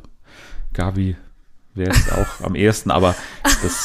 [0.72, 1.16] Gabi
[1.74, 3.84] wäre jetzt auch am ehesten, aber das,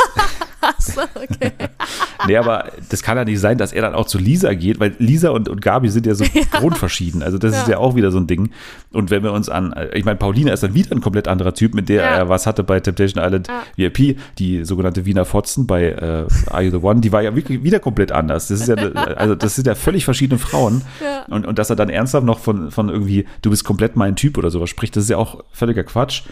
[0.87, 1.51] Achso, okay.
[2.27, 4.95] nee, aber das kann ja nicht sein, dass er dann auch zu Lisa geht, weil
[4.99, 7.23] Lisa und, und Gabi sind ja so grundverschieden.
[7.23, 8.51] Also das ist ja auch wieder so ein Ding.
[8.91, 11.73] Und wenn wir uns an, ich meine, Paulina ist dann wieder ein komplett anderer Typ,
[11.73, 12.09] mit der Ja.
[12.09, 13.63] er was hatte bei Temptation Island Ja.
[13.75, 17.63] VIP, die sogenannte Wiener Fotzen bei äh, Are You the One, die war ja wirklich
[17.63, 18.47] wieder komplett anders.
[18.47, 20.81] Das ist ja, also das sind ja völlig verschiedene Frauen.
[21.03, 21.25] Ja.
[21.33, 24.37] Und, und dass er dann ernsthaft noch von, von irgendwie, du bist komplett mein Typ
[24.37, 26.23] oder sowas spricht, das ist ja auch völliger Quatsch.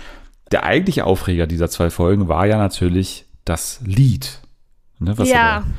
[0.51, 4.39] Der eigentliche Aufreger dieser zwei Folgen war ja natürlich das Lied.
[5.01, 5.63] Ne, Ja.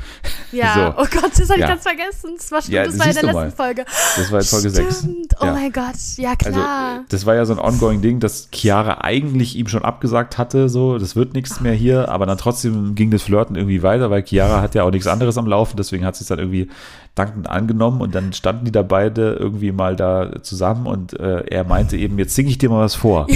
[0.52, 1.02] Ja, So.
[1.02, 1.68] oh Gott, das habe ich Ja.
[1.68, 2.30] ganz vergessen.
[2.36, 3.50] Das war, stimmt, Ja, das war in der letzten mal.
[3.52, 3.84] Folge.
[4.16, 4.98] Das war in Folge 6.
[4.98, 5.52] Stimmt, oh Ja.
[5.52, 6.96] mein Gott, ja Also, klar.
[6.96, 10.68] äh, das war ja so ein ongoing Ding, dass Chiara eigentlich ihm schon abgesagt hatte,
[10.68, 14.24] so, das wird nichts mehr hier, aber dann trotzdem ging das Flirten irgendwie weiter, weil
[14.26, 16.68] Chiara hat ja auch nichts anderes am Laufen, deswegen hat sie es dann irgendwie
[17.14, 21.62] dankend angenommen und dann standen die da beide irgendwie mal da zusammen und äh, er
[21.64, 23.26] meinte eben, jetzt singe ich dir mal was vor.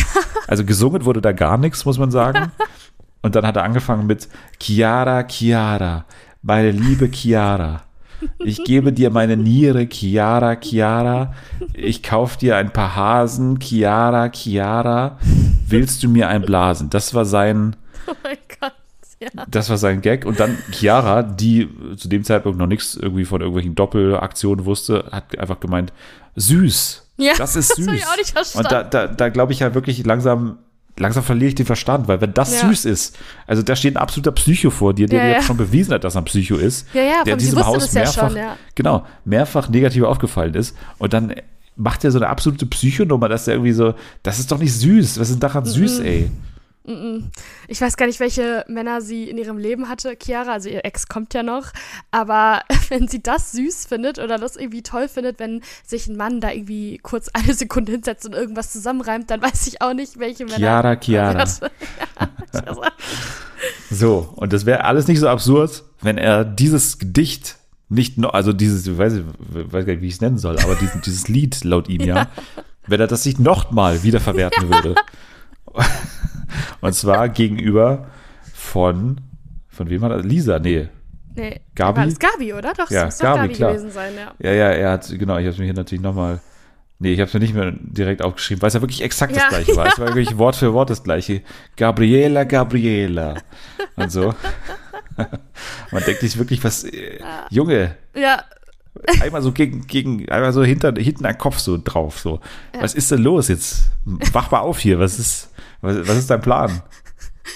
[0.48, 2.50] Also gesungen wurde da gar nichts, muss man sagen.
[3.24, 4.28] Und dann hat er angefangen mit
[4.60, 6.04] Chiara, Chiara,
[6.42, 7.80] meine liebe Chiara.
[8.44, 11.32] Ich gebe dir meine Niere, Chiara, Chiara.
[11.72, 15.18] Ich kauf dir ein paar Hasen, Chiara, Chiara.
[15.66, 16.90] Willst du mir ein Blasen?
[16.90, 18.74] Das war sein, oh mein Gott,
[19.20, 19.28] ja.
[19.48, 20.26] das war sein Gag.
[20.26, 25.38] Und dann Chiara, die zu dem Zeitpunkt noch nichts irgendwie von irgendwelchen Doppelaktionen wusste, hat
[25.38, 25.94] einfach gemeint,
[26.36, 27.08] süß.
[27.16, 27.88] Ja, das ist das süß.
[27.88, 28.66] hab ich auch nicht verstanden.
[28.66, 30.58] Und da, da, da glaube ich ja wirklich langsam,
[30.98, 32.68] langsam verliere ich den Verstand, weil wenn das Ja.
[32.68, 33.16] süß ist,
[33.46, 35.42] also da steht ein absoluter Psycho vor dir, der Ja, dir ja.
[35.42, 38.30] schon bewiesen hat, dass er ein Psycho ist, Ja, ja, der in diesem Haus mehrfach,
[38.30, 38.38] schon,
[38.74, 41.34] genau, mehrfach negativ aufgefallen ist und dann
[41.76, 45.18] macht er so eine absolute Psychonummer, dass er irgendwie so, das ist doch nicht süß,
[45.18, 46.30] was ist denn daran süß, ey?
[46.86, 51.08] Ich weiß gar nicht, welche Männer sie in ihrem Leben hatte, Chiara, also ihr Ex
[51.08, 51.68] kommt ja noch,
[52.10, 52.60] aber
[52.90, 56.50] wenn sie das süß findet oder das irgendwie toll findet, wenn sich ein Mann da
[56.50, 60.58] irgendwie kurz eine Sekunde hinsetzt und irgendwas zusammenreimt, dann weiß ich auch nicht, welche Männer.
[60.58, 61.44] Chiara, Chiara.
[62.52, 62.68] Ja,
[63.90, 67.56] So, und das wäre alles nicht so absurd, wenn er dieses Gedicht
[67.88, 69.24] nicht noch, also dieses, ich weiß, ich
[69.72, 72.28] weiß gar nicht, wie ich es nennen soll, aber diesen, dieses Lied laut ihm ja,
[72.86, 74.94] wenn er das sich nochmal wiederverwerten würde.
[76.80, 78.06] Und zwar gegenüber
[78.54, 79.20] von,
[79.68, 80.24] von wem war das?
[80.24, 80.88] Lisa, nee.
[81.34, 81.98] nee, Gabi?
[81.98, 82.72] War das Gabi, oder?
[82.74, 83.72] Doch, Ja, es muss Gabi, Gabi klar.
[83.72, 84.32] gewesen sein, ja.
[84.50, 86.40] Ja, ja, er hat, genau, ich habe mir hier natürlich nochmal,
[86.98, 89.42] nee, ich habe es mir nicht mehr direkt aufgeschrieben, weil es ja wirklich exakt das
[89.42, 89.86] Ja, gleiche war.
[89.86, 91.42] Es war wirklich Wort für Wort das gleiche.
[91.76, 93.34] Gabriela, Gabriela.
[93.96, 94.34] Und so.
[95.90, 97.18] Man denkt sich wirklich, was, äh,
[97.50, 98.42] Junge, Ja,
[99.20, 102.40] einmal so gegen, gegen, einmal so hinter, hinten am Kopf so drauf, so.
[102.78, 103.90] Was ist denn los jetzt?
[104.04, 106.82] Wach mal auf hier, was ist, was, was ist dein Plan?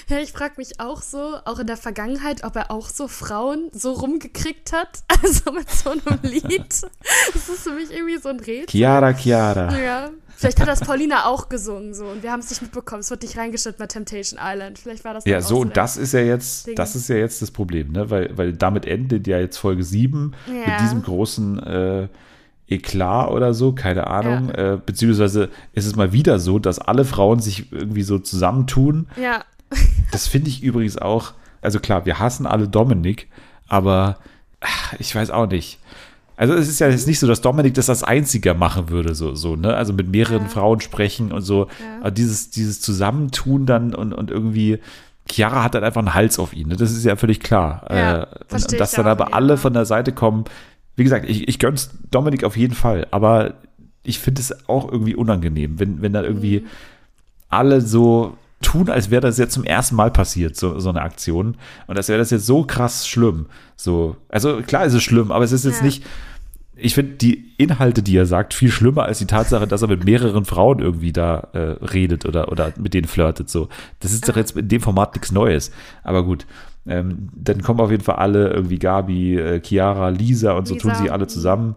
[0.09, 3.71] Ja, ich frage mich auch so, auch in der Vergangenheit, ob er auch so Frauen
[3.73, 5.03] so rumgekriegt hat.
[5.21, 6.69] Also mit so einem Lied.
[6.69, 8.67] Das ist für mich irgendwie so ein Rätsel.
[8.69, 9.77] Chiara, Chiara.
[9.77, 10.11] Ja.
[10.39, 13.01] Vielleicht hat das Paulina auch gesungen so und wir haben es nicht mitbekommen.
[13.01, 14.79] Es wird nicht reingeschnitten bei Temptation Island.
[14.79, 16.77] Vielleicht war das Ja, so, das ist ja jetzt, Ding.
[16.77, 18.09] das ist ja jetzt das Problem, ne?
[18.09, 20.79] Weil, weil damit endet ja jetzt Folge 7 mit Ja.
[20.81, 22.09] diesem großen, äh,
[22.69, 24.51] Eklat oder so, keine Ahnung.
[24.51, 29.09] Äh, beziehungsweise ist es mal wieder so, dass alle Frauen sich irgendwie so zusammentun.
[29.21, 29.43] Ja.
[30.13, 31.33] Das finde ich übrigens auch,
[31.63, 33.29] also klar, wir hassen alle Dominik,
[33.69, 34.19] aber
[34.61, 35.79] ach, ich weiß auch nicht.
[36.39, 39.35] Also es ist ja jetzt nicht so, dass Dominik das als einziger machen würde, so,
[39.35, 39.75] so, ne?
[39.75, 40.49] Also mit mehreren Ja.
[40.49, 41.67] Frauen sprechen und so.
[42.03, 42.11] Ja.
[42.11, 44.79] Dieses, dieses Zusammentun dann und, und irgendwie,
[45.31, 46.77] Chiara hat dann einfach einen Hals auf ihn, ne?
[46.77, 47.85] Das ist ja völlig klar.
[47.91, 50.45] Ja, äh, und, und dass dann aber alle von der Seite kommen,
[50.97, 53.55] wie gesagt, ich, ich gönn's Dominik auf jeden Fall, aber
[54.05, 56.67] ich finde es auch irgendwie unangenehm, wenn, wenn dann irgendwie Mhm.
[57.49, 61.57] alle so tun, als wäre das jetzt zum ersten Mal passiert, so, so eine Aktion.
[61.87, 63.47] Und als wäre das jetzt so krass schlimm.
[63.77, 65.85] So, also klar ist es schlimm, aber es ist jetzt Ja.
[65.85, 66.05] nicht.
[66.81, 70.05] Ich finde die Inhalte, die er sagt, viel schlimmer als die Tatsache, dass er mit
[70.05, 73.49] mehreren Frauen irgendwie da äh, redet oder, oder mit denen flirtet.
[73.51, 75.73] So, das ist doch jetzt in dem Format nichts Neues.
[76.05, 76.47] Aber gut,
[76.87, 80.89] ähm, dann kommen auf jeden Fall alle irgendwie Gabi, äh, Chiara, Lisa und so Lisa,
[80.89, 81.75] tun sie alle zusammen.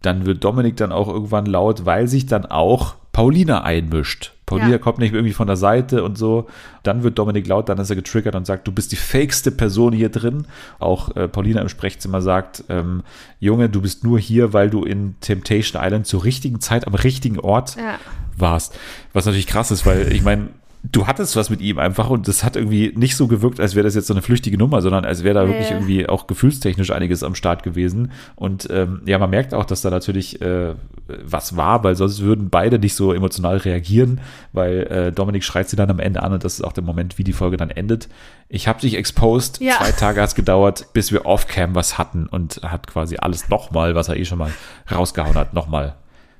[0.00, 4.32] Dann wird Dominik dann auch irgendwann laut, weil sich dann auch Paulina einmischt.
[4.50, 4.78] Paulina Ja.
[4.78, 6.48] kommt nicht irgendwie von der Seite und so.
[6.82, 9.92] Dann wird Dominik laut, dann ist er getriggert und sagt, du bist die fakeste Person
[9.92, 10.46] hier drin.
[10.78, 13.02] Auch äh, Paulina im Sprechzimmer sagt, ähm,
[13.38, 17.38] Junge, du bist nur hier, weil du in Temptation Island zur richtigen Zeit am richtigen
[17.38, 17.98] Ort Ja.
[18.36, 18.76] warst.
[19.12, 20.48] Was natürlich krass ist, weil ich meine,
[20.82, 23.84] du hattest was mit ihm einfach und das hat irgendwie nicht so gewirkt, als wäre
[23.84, 27.22] das jetzt so eine flüchtige Nummer, sondern als wäre da wirklich irgendwie auch gefühlstechnisch einiges
[27.22, 28.12] am Start gewesen.
[28.34, 30.74] Und ähm, ja, man merkt auch, dass da natürlich äh,
[31.22, 34.20] was war, weil sonst würden beide nicht so emotional reagieren,
[34.52, 37.18] weil äh, Dominik schreit sie dann am Ende an und das ist auch der Moment,
[37.18, 38.08] wie die Folge dann endet.
[38.48, 39.76] Ich habe dich exposed, Ja.
[39.78, 43.94] zwei Tage hat es gedauert, bis wir off-cam was hatten und hat quasi alles nochmal,
[43.94, 44.50] was er eh schon mal
[44.90, 45.96] rausgehauen hat, nochmal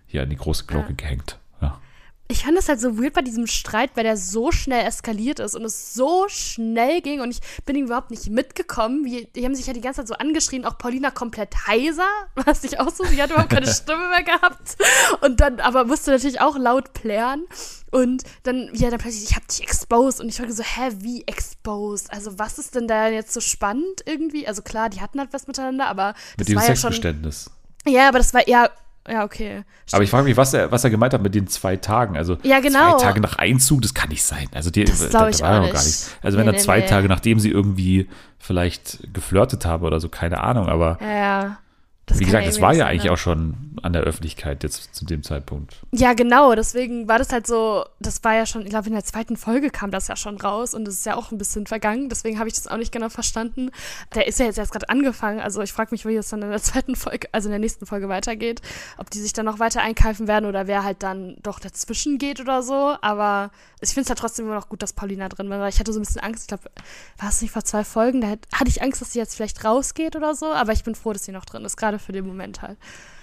[0.07, 1.40] hier an die große Glocke gehängt.
[2.31, 5.57] Ich fand das halt so weird bei diesem Streit, weil der so schnell eskaliert ist
[5.57, 9.05] und es so schnell ging und ich bin ihm überhaupt nicht mitgekommen.
[9.05, 12.63] Wie, die haben sich ja die ganze Zeit so angeschrien, auch Paulina komplett heiser, was
[12.65, 14.77] ich auch so, sie hat überhaupt keine Stimme mehr gehabt
[15.23, 17.45] und dann, aber musste natürlich auch laut plären
[17.91, 21.25] und dann, ja, dann plötzlich, ich hab dich exposed und ich war so, hä, wie
[21.27, 22.13] exposed?
[22.13, 24.47] Also was ist denn da jetzt so spannend irgendwie?
[24.47, 26.93] Also klar, die hatten halt was miteinander, aber Mit das dem war ja schon,
[27.87, 28.71] ja, aber das war eher,
[29.09, 29.63] ja, okay.
[29.93, 32.17] Aber ich frage mich, was er, was er gemeint hat mit den zwei Tagen.
[32.17, 32.97] Also Ja, genau.
[32.99, 34.47] zwei Tage nach Einzug, das kann nicht sein.
[34.55, 36.09] Also die, Das da, da ich war auch noch gar nicht.
[36.23, 36.87] Also wenn Nee, er nee, zwei nee.
[36.87, 40.69] Tage, nachdem sie irgendwie vielleicht geflirtet haben oder so, keine Ahnung.
[40.69, 41.59] Aber Ja, ja.
[42.11, 43.13] Das wie gesagt, ja es irgendwie war ja eigentlich ne?
[43.13, 45.77] auch schon an der Öffentlichkeit jetzt zu dem Zeitpunkt.
[45.93, 46.55] Ja, genau.
[46.55, 49.71] Deswegen war das halt so, das war ja schon, ich glaube, in der zweiten Folge
[49.71, 52.09] kam das ja schon raus und es ist ja auch ein bisschen vergangen.
[52.09, 53.71] Deswegen habe ich das auch nicht genau verstanden.
[54.15, 55.41] Der ist ja jetzt erst gerade angefangen.
[55.41, 57.87] Also ich frage mich, wie es dann in der zweiten Folge, also in der nächsten
[57.87, 58.61] Folge weitergeht.
[58.99, 62.41] Ob die sich dann noch weiter einkeifen werden oder wer halt dann doch dazwischen geht
[62.41, 62.97] oder so.
[63.01, 63.51] Aber
[63.81, 65.69] ich finde es halt trotzdem immer noch gut, dass Paulina drin war.
[65.69, 66.43] Ich hatte so ein bisschen Angst.
[66.43, 66.65] Ich glaube,
[67.19, 68.21] war es nicht vor zwei Folgen?
[68.21, 70.53] Da hat- hatte ich Angst, dass sie jetzt vielleicht rausgeht oder so.
[70.53, 72.77] Aber ich bin froh, dass sie noch drin ist, gerade für den Moment halt.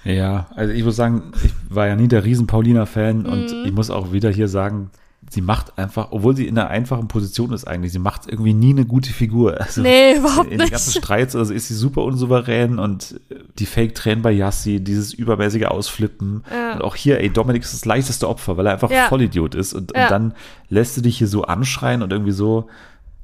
[0.03, 3.65] Ja, also ich muss sagen, ich war ja nie der riesen Paulina-Fan und Mhm.
[3.65, 4.89] ich muss auch wieder hier sagen,
[5.30, 8.69] sie macht einfach, obwohl sie in einer einfachen Position ist eigentlich, sie macht irgendwie nie
[8.69, 9.59] eine gute Figur.
[9.59, 11.03] Also Nee, überhaupt in den ganzen nicht.
[11.03, 13.19] Streits, also ist sie super unsouverän und
[13.59, 16.43] die Fake-Tränen bei Yassi, dieses übermäßige Ausflippen.
[16.49, 16.75] Ja.
[16.75, 19.07] Und auch hier, ey, Dominik ist das leichteste Opfer, weil er einfach Ja.
[19.09, 19.73] Vollidiot ist.
[19.73, 20.03] Und, Ja.
[20.03, 20.34] und dann
[20.69, 22.67] lässt du dich hier so anschreien und irgendwie so,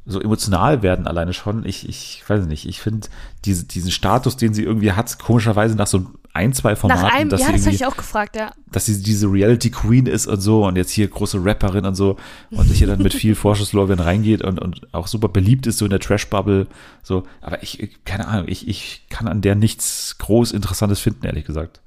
[0.05, 1.65] so emotional werden alleine schon.
[1.65, 3.07] Ich, ich weiß nicht, ich finde
[3.45, 7.29] diese, diesen Status, den sie irgendwie hat, komischerweise nach so ein, zwei Formaten, Nach einem,
[7.29, 8.51] dass ja, sie das habe ich auch gefragt, ja.
[8.71, 12.17] dass sie diese Reality Queen ist und so und jetzt hier große Rapperin und so
[12.49, 15.85] und sich hier dann mit viel Vorschusslorbeeren reingeht und, und auch super beliebt ist so
[15.85, 16.67] in der Trash-Bubble.
[17.03, 21.45] So, aber ich- keine Ahnung, ich, ich kann an der nichts groß Interessantes finden, ehrlich
[21.45, 21.81] gesagt.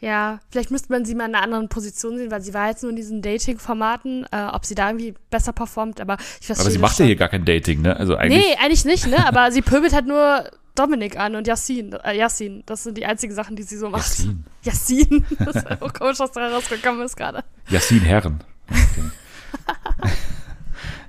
[0.00, 2.82] Ja, vielleicht müsste man sie mal in einer anderen Position sehen, weil sie war jetzt
[2.82, 6.70] nur in diesen Dating-Formaten, äh, ob sie da irgendwie besser performt, aber ich verstehe Aber
[6.70, 7.96] sie macht ja hier gar kein Dating, ne?
[7.96, 8.44] Also eigentlich.
[8.44, 9.26] Nee, eigentlich nicht, ne?
[9.26, 11.94] Aber sie pöbelt halt nur Dominik an und Yassin.
[12.04, 14.06] Äh, Yassin, das sind die einzigen Sachen, die sie so macht.
[14.06, 14.44] Yassin.
[14.62, 15.26] Yassin.
[15.38, 17.42] Das ist auch komisch, was da rausgekommen ist gerade.
[17.68, 18.44] Yassin Herren.
[18.70, 20.08] Okay.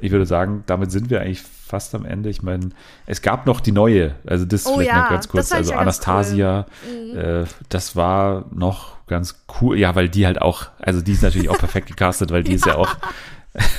[0.01, 2.29] Ich würde sagen, damit sind wir eigentlich fast am Ende.
[2.29, 2.69] Ich meine,
[3.05, 5.51] es gab noch die neue, also das Oh vielleicht ja, noch ganz kurz.
[5.51, 6.65] Also ja Anastasia,
[7.15, 9.77] äh, das war noch ganz cool.
[9.77, 12.65] Ja, weil die halt auch, also die ist natürlich auch perfekt gecastet, weil die ist
[12.65, 12.95] ja auch.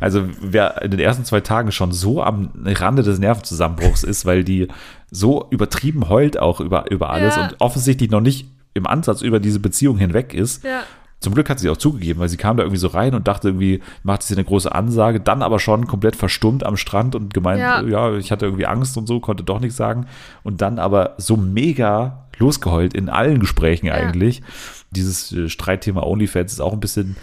[0.00, 4.44] Also wer in den ersten zwei Tagen schon so am Rande des Nervenzusammenbruchs ist, weil
[4.44, 4.68] die
[5.10, 7.44] so übertrieben heult auch über, über alles Ja.
[7.44, 10.82] und offensichtlich noch nicht im Ansatz über diese Beziehung hinweg ist, Ja.
[11.22, 13.48] Zum Glück hat sie auch zugegeben, weil sie kam da irgendwie so rein und dachte
[13.48, 17.60] irgendwie, macht sie eine große Ansage, dann aber schon komplett verstummt am Strand und gemeint,
[17.60, 17.80] Ja.
[17.82, 18.12] ja.
[18.16, 20.06] ich hatte irgendwie Angst und so, konnte doch nichts sagen.
[20.42, 23.94] Und dann aber so mega losgeheult in allen Gesprächen Ja.
[23.94, 24.42] eigentlich.
[24.90, 27.16] Dieses äh, Streitthema OnlyFans ist auch ein bisschen,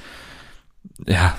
[1.05, 1.35] ja,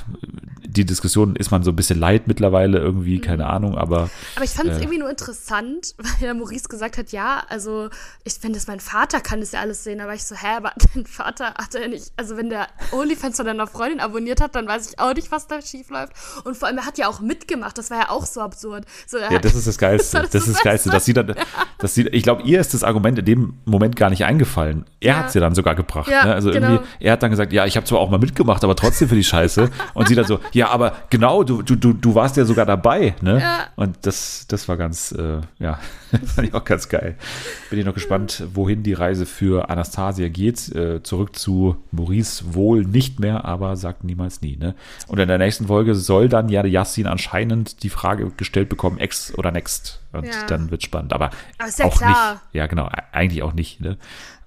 [0.71, 4.51] die Diskussion ist man so ein bisschen leid mittlerweile irgendwie, keine Ahnung, aber Aber ich
[4.51, 4.83] fand es Äh.
[4.83, 7.89] irgendwie nur interessant, weil ja Maurice gesagt hat, ja, also
[8.25, 9.99] ich finde, das mein Vater kann das ja alles sehen.
[10.01, 13.47] War ich so, hä, aber dein Vater hat ja nicht, also wenn der OnlyFans von
[13.47, 16.13] deiner Freundin abonniert hat, dann weiß ich auch nicht, was da schief läuft.
[16.45, 18.85] Und vor allem, er hat ja auch mitgemacht, das war ja auch so absurd.
[19.07, 20.19] So, er Ja, das ist das Geilste.
[20.21, 20.91] Das Das ist das Geilste.
[20.91, 21.35] Dass sie dann,
[21.79, 24.85] dass sie, ich glaube, ihr ist das Argument in dem Moment gar nicht eingefallen.
[25.01, 25.19] Er Ja.
[25.21, 26.09] hat es ja dann sogar gebracht.
[26.11, 26.35] Ja, ne?
[26.35, 26.69] Also genau.
[26.75, 29.15] irgendwie, er hat dann gesagt, ja, ich habe zwar auch mal mitgemacht, aber trotzdem für
[29.15, 29.71] die Scheiße.
[29.95, 33.15] Und sie dann so, ja, aber genau, du, du, du, du warst ja sogar dabei.
[33.21, 33.41] Ne?
[33.41, 33.67] Ja.
[33.77, 35.79] Und das, das war ganz, äh, ja,
[36.35, 37.17] fand ich auch ganz geil.
[37.71, 40.75] Bin ich noch gespannt, wohin die Reise für Anastasia geht.
[40.75, 44.57] Äh, zurück zu Maurice wohl nicht mehr, aber sagt niemals nie.
[44.57, 44.75] Ne?
[45.09, 49.33] Und in der nächsten Folge soll dann ja Yassin anscheinend die Frage gestellt bekommen, Ex
[49.39, 50.01] oder Next.
[50.13, 50.33] Und Ja.
[50.49, 51.13] dann wird spannend.
[51.13, 52.33] Aber, Aber ist ja auch klar.
[52.33, 52.43] nicht.
[52.55, 53.81] Ja, genau, e- eigentlich auch nicht.
[53.81, 53.97] Ne?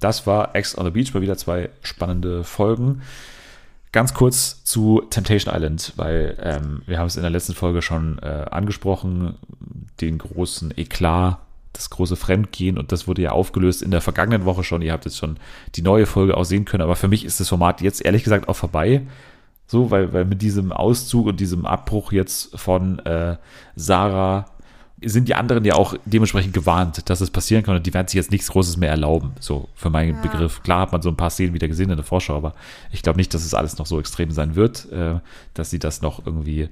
[0.01, 3.01] Das war Ex on the Beach, mal wieder zwei spannende Folgen.
[3.93, 8.17] Ganz kurz zu Temptation Island, weil ähm, wir haben es in der letzten Folge schon
[8.23, 9.35] äh, angesprochen,
[10.01, 11.37] den großen Eklat,
[11.73, 14.81] das große Fremdgehen und das wurde ja aufgelöst in der vergangenen Woche schon.
[14.81, 15.37] Ihr habt jetzt schon
[15.75, 18.49] die neue Folge auch sehen können, aber für mich ist das Format jetzt ehrlich gesagt
[18.49, 19.03] auch vorbei.
[19.67, 23.37] So, weil, weil mit diesem Auszug und diesem Abbruch jetzt von äh,
[23.75, 24.45] Sarah
[25.05, 28.15] sind die anderen ja auch dementsprechend gewarnt, dass es passieren kann und die werden sich
[28.15, 30.63] jetzt nichts Großes mehr erlauben, so für meinen Begriff.
[30.63, 32.53] Klar hat man so ein paar Szenen wieder gesehen in der Vorschau, aber
[32.91, 35.19] ich glaube nicht, dass es alles noch so extrem sein wird, äh,
[35.53, 36.69] dass sie das noch irgendwie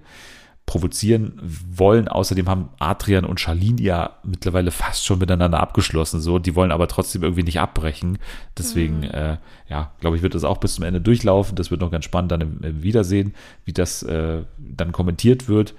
[0.65, 2.07] provozieren wollen.
[2.07, 6.39] Außerdem haben Adrian und Charlene ja mittlerweile fast schon miteinander abgeschlossen, so.
[6.39, 8.19] Die wollen aber trotzdem irgendwie nicht abbrechen.
[8.57, 9.38] Deswegen, äh,
[9.69, 11.55] ja, glaube ich, wird das auch bis zum Ende durchlaufen.
[11.55, 13.34] Das wird noch ganz spannend dann im, im Wiedersehen,
[13.65, 15.73] wie das äh, dann kommentiert wird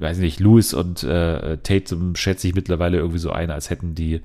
[0.00, 4.20] weiß nicht, Louis und äh, Tatum schätze ich mittlerweile irgendwie so ein, als hätten die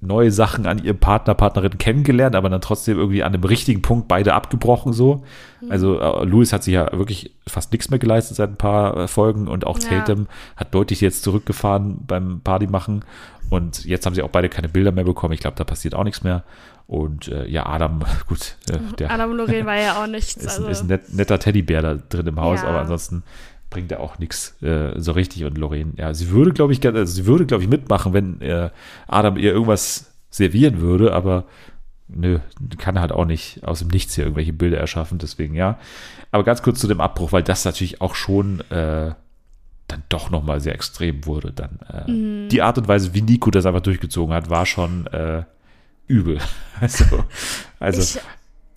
[0.00, 4.06] neue Sachen an ihrem Partner, Partnerin kennengelernt, aber dann trotzdem irgendwie an dem richtigen Punkt
[4.06, 5.24] beide abgebrochen so.
[5.68, 9.08] Also äh, Louis hat sich ja wirklich fast nichts mehr geleistet seit ein paar äh,
[9.08, 9.88] Folgen und auch Ja.
[10.00, 13.04] Tatum hat deutlich jetzt zurückgefahren beim Party machen
[13.50, 15.34] und jetzt haben sie auch beide keine Bilder mehr bekommen.
[15.34, 16.44] Ich glaube, da passiert auch nichts mehr.
[16.86, 20.36] Und äh, ja, Adam, gut, äh, der Adam Lorraine war ja auch nichts.
[20.44, 22.68] ist, also, ist ein net, netter Teddybär da drin im Haus, Ja.
[22.68, 23.24] aber ansonsten
[23.70, 25.44] bringt er auch nichts äh, so richtig.
[25.44, 28.70] Und Lorraine, ja, sie würde, glaube ich, also sie würde, glaube ich, mitmachen, wenn äh,
[29.06, 31.44] Adam ihr irgendwas servieren würde, aber
[32.08, 32.38] nö,
[32.78, 35.78] kann halt auch nicht aus dem Nichts hier irgendwelche Bilder erschaffen, deswegen ja.
[36.30, 39.12] Aber ganz kurz zu dem Abbruch, weil das natürlich auch schon äh,
[39.88, 41.52] dann doch nochmal sehr extrem wurde.
[41.52, 45.44] Dann äh, die Art und Weise, wie Nico das einfach durchgezogen hat, war schon äh,
[46.06, 46.38] übel.
[46.80, 47.24] Also,
[47.80, 48.22] also ich,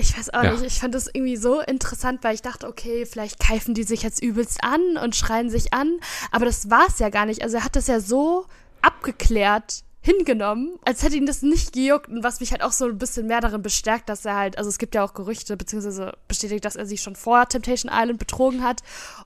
[0.02, 0.52] ich weiß auch Ja.
[0.54, 4.04] nicht, ich fand das irgendwie so interessant, weil ich dachte, okay, vielleicht keifen die sich
[4.04, 6.00] jetzt übelst an und schreien sich an,
[6.32, 7.42] aber das war es ja gar nicht.
[7.44, 8.46] Also er hat das ja so
[8.82, 12.98] abgeklärt hingenommen, als hätte ihn das nicht gejuckt und was mich halt auch so ein
[12.98, 16.66] bisschen mehr darin bestärkt, dass er halt, also es gibt ja auch Gerüchte, beziehungsweise bestätigt,
[16.66, 18.82] dass er sich schon vor Temptation Island betrogen hat.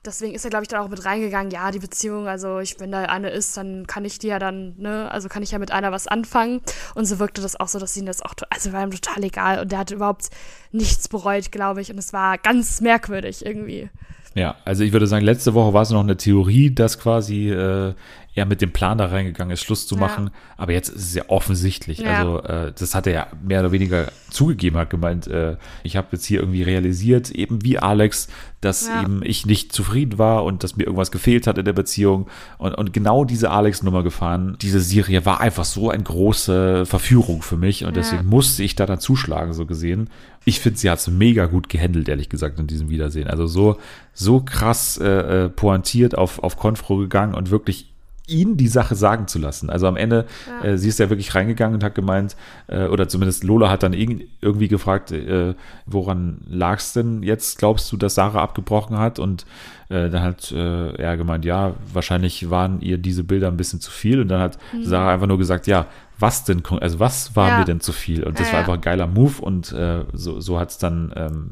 [0.05, 2.91] Deswegen ist er, glaube ich, dann auch mit reingegangen, ja, die Beziehung, also ich, wenn
[2.91, 5.71] da eine ist, dann kann ich die ja dann, ne, also kann ich ja mit
[5.71, 6.59] einer was anfangen.
[6.93, 9.61] Und so wirkte das auch so, dass ihn das auch, also war ihm total egal
[9.61, 10.29] und der hat überhaupt
[10.73, 11.89] nichts bereut, glaube ich.
[11.89, 13.89] Und es war ganz merkwürdig irgendwie.
[14.35, 17.93] Ja, also ich würde sagen, letzte Woche war es noch eine Theorie, dass quasi äh,
[18.35, 20.01] er mit dem Plan da reingegangen ist, Schluss zu Ja.
[20.01, 20.29] machen.
[20.57, 21.99] Aber jetzt ist es ja offensichtlich.
[21.99, 22.19] Ja.
[22.19, 26.07] Also äh, das hat er ja mehr oder weniger zugegeben, hat gemeint, äh, ich habe
[26.11, 28.27] jetzt hier irgendwie realisiert, eben wie Alex,
[28.59, 29.03] dass Ja.
[29.03, 32.27] eben ich nicht zufrieden war und dass mir irgendwas gefehlt hat in der Beziehung.
[32.57, 37.57] Und, und genau diese Alex-Nummer gefahren, diese Serie war einfach so eine große Verführung für
[37.57, 38.01] mich und Ja.
[38.01, 40.09] deswegen musste ich da dann zuschlagen, so gesehen.
[40.43, 43.27] Ich finde, sie hat es mega gut gehandelt, ehrlich gesagt, in diesem Wiedersehen.
[43.27, 43.77] Also so,
[44.13, 47.94] so krass äh, äh, pointiert auf, auf Konfro gegangen und wirklich
[48.27, 49.69] ihn die Sache sagen zu lassen.
[49.69, 50.25] Also am Ende,
[50.61, 50.67] Ja.
[50.69, 52.35] äh, sie ist ja wirklich reingegangen und hat gemeint,
[52.67, 55.53] äh, oder zumindest Lola hat dann irg- irgendwie gefragt, äh,
[55.85, 59.19] woran lag es denn jetzt, glaubst du, dass Sarah abgebrochen hat?
[59.19, 59.45] Und
[59.89, 63.91] äh, dann hat äh, er gemeint, ja, wahrscheinlich waren ihr diese Bilder ein bisschen zu
[63.91, 64.21] viel.
[64.21, 65.85] Und dann hat Sarah einfach nur gesagt, ja,
[66.17, 67.51] was denn, also was war Mhm.
[67.51, 67.59] Ja.
[67.59, 68.23] mir denn zu viel?
[68.23, 71.51] Und das war einfach ein geiler Move und äh, so, so hat es dann ähm,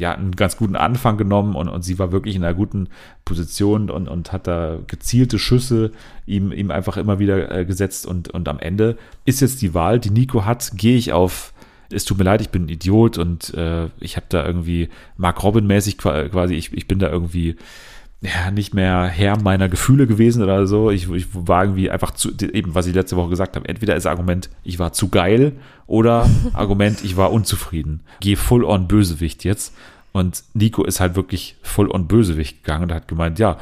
[0.00, 2.88] ja einen ganz guten Anfang genommen und, und sie war wirklich in einer guten
[3.24, 5.92] Position und, und hat da gezielte Schüsse
[6.26, 10.00] ihm, ihm einfach immer wieder äh, gesetzt und, und am Ende ist jetzt die Wahl,
[10.00, 11.52] die Nico hat, gehe ich auf
[11.92, 15.42] es tut mir leid, ich bin ein Idiot und äh, ich habe da irgendwie Mark
[15.42, 17.56] Robin mäßig qua- quasi, ich, ich bin da irgendwie
[18.22, 20.90] ja, nicht mehr Herr meiner Gefühle gewesen oder so.
[20.90, 23.68] Ich, ich war irgendwie einfach zu, eben, was ich letzte Woche gesagt habe.
[23.68, 25.52] Entweder ist Argument, ich war zu geil
[25.86, 28.00] oder Argument, ich war unzufrieden.
[28.20, 29.74] Geh full on Bösewicht jetzt.
[30.12, 33.56] Und Nico ist halt wirklich full on Bösewicht gegangen und hat gemeint, ja,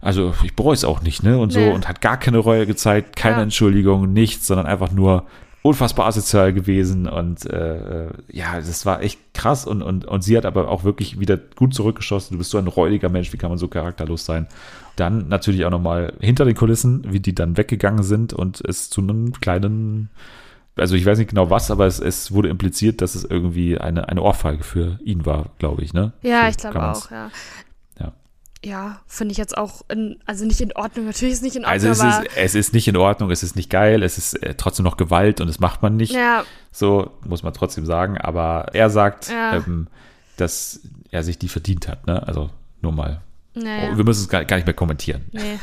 [0.00, 1.38] also ich bereue es auch nicht, ne?
[1.38, 1.70] Und so Nee.
[1.70, 3.42] und hat gar keine Reue gezeigt, keine Ja.
[3.42, 5.24] Entschuldigung, nichts, sondern einfach nur
[5.68, 10.36] unfassbar asozial gewesen und äh, äh, ja, das war echt krass und, und, und sie
[10.36, 12.34] hat aber auch wirklich wieder gut zurückgeschossen.
[12.34, 14.46] Du bist so ein räudiger Mensch, wie kann man so charakterlos sein?
[14.96, 19.02] Dann natürlich auch nochmal hinter den Kulissen, wie die dann weggegangen sind und es zu
[19.02, 20.08] einem kleinen,
[20.76, 24.08] also ich weiß nicht genau was, aber es, es wurde impliziert, dass es irgendwie eine,
[24.08, 26.12] eine Ohrfeige für ihn war, glaube ich, ne?
[26.22, 27.30] Ja, So ich glaube auch, ja.
[28.64, 29.00] Ja.
[29.06, 31.06] Finde ich jetzt auch, in, also nicht in Ordnung.
[31.06, 33.30] Natürlich ist es nicht in Ordnung, Also es aber ist, es ist nicht in Ordnung,
[33.30, 36.12] es ist nicht geil, es ist äh, trotzdem noch Gewalt und das macht man nicht.
[36.12, 38.18] ja, So muss man trotzdem sagen.
[38.18, 39.56] Aber er sagt, Ja.
[39.56, 39.86] ähm,
[40.36, 40.80] dass
[41.10, 42.06] er sich die verdient hat.
[42.06, 42.26] Ne?
[42.26, 42.50] Also
[42.80, 43.20] nur mal.
[43.54, 43.90] naja.
[43.92, 45.24] Oh, wir müssen es gar, gar nicht mehr kommentieren.
[45.32, 45.58] nee.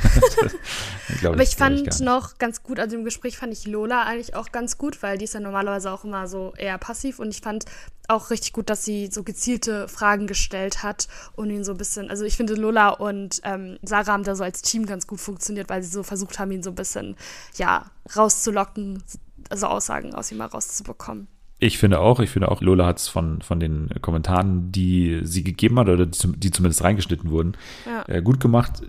[1.19, 2.01] Glaub Aber ich fand nicht.
[2.01, 5.25] noch ganz gut, also im Gespräch fand ich Lola eigentlich auch ganz gut, weil die
[5.25, 7.65] ist ja normalerweise auch immer so eher passiv und ich fand
[8.09, 12.09] auch richtig gut, dass sie so gezielte Fragen gestellt hat und ihn so ein bisschen,
[12.09, 15.69] also ich finde Lola und ähm, Sarah haben da so als Team ganz gut funktioniert,
[15.69, 17.15] weil sie so versucht haben, ihn so ein bisschen,
[17.55, 17.85] ja,
[18.15, 19.03] rauszulocken,
[19.49, 21.27] also Aussagen aus ihm mal rauszubekommen.
[21.59, 25.43] Ich finde auch, ich finde auch, Lola hat es von, von den Kommentaren, die sie
[25.43, 28.03] gegeben hat oder die, die zumindest reingeschnitten wurden, Ja.
[28.07, 28.81] äh, gut gemacht.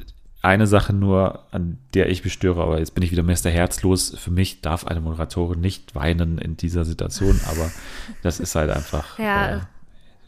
[0.46, 3.50] Eine Sache nur, an der ich mich störe, aber jetzt bin ich wieder Mr.
[3.50, 4.14] Herzlos.
[4.16, 7.68] Für mich darf eine Moderatorin nicht weinen in dieser Situation, aber
[8.22, 9.18] das ist halt einfach.
[9.18, 9.56] Ja.
[9.56, 9.60] Äh,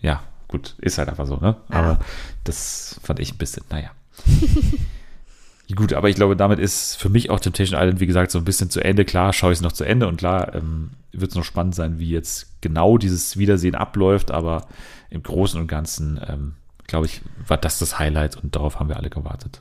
[0.01, 1.55] ja, gut, ist halt einfach so, ne?
[1.71, 1.77] Ja.
[1.77, 1.99] Aber
[2.43, 3.91] das fand ich ein bisschen, naja.
[5.77, 8.45] Gut, aber ich glaube, damit ist für mich auch Temptation Island, wie gesagt, so ein
[8.47, 9.05] bisschen zu Ende.
[9.05, 11.99] Klar, schaue ich es noch zu Ende und klar ähm, wird es noch spannend sein,
[11.99, 14.67] wie jetzt genau dieses Wiedersehen abläuft, aber
[15.11, 16.55] im Großen und Ganzen, ähm,
[16.87, 19.61] glaube ich, war das das Highlight und darauf haben wir alle gewartet.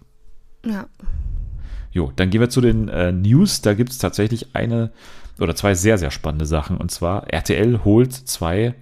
[0.66, 0.88] Ja.
[1.92, 3.62] Jo, dann gehen wir zu den äh, News.
[3.62, 4.92] Da gibt es tatsächlich eine
[5.40, 6.78] oder zwei sehr, sehr spannende Sachen.
[6.78, 8.76] Und zwar RTL holt zwei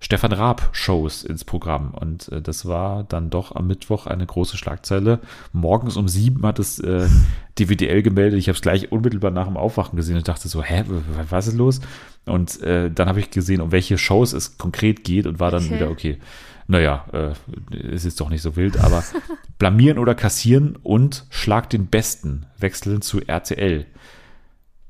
[0.00, 1.94] Stefan Raab-Shows ins Programm.
[1.94, 5.20] Und äh, das war dann doch am Mittwoch eine große Schlagzeile.
[5.52, 7.08] Morgens um sieben hat es äh,
[7.56, 8.38] die WDL gemeldet.
[8.38, 10.84] Ich habe es gleich unmittelbar nach dem Aufwachen gesehen und dachte so, hä,
[11.30, 11.80] was ist los?
[12.26, 15.64] Und äh, dann habe ich gesehen, um welche Shows es konkret geht und war dann
[15.64, 15.74] Okay.
[15.74, 16.18] wieder, okay,
[16.66, 19.02] naja, äh, es ist doch nicht so wild, aber
[19.58, 23.86] blamieren oder kassieren und Schlag den Besten wechseln zu RTL.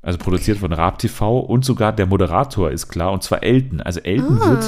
[0.01, 3.81] Also produziert von Raab TV und sogar der Moderator ist klar, und zwar Elton.
[3.81, 4.63] Also Elton wird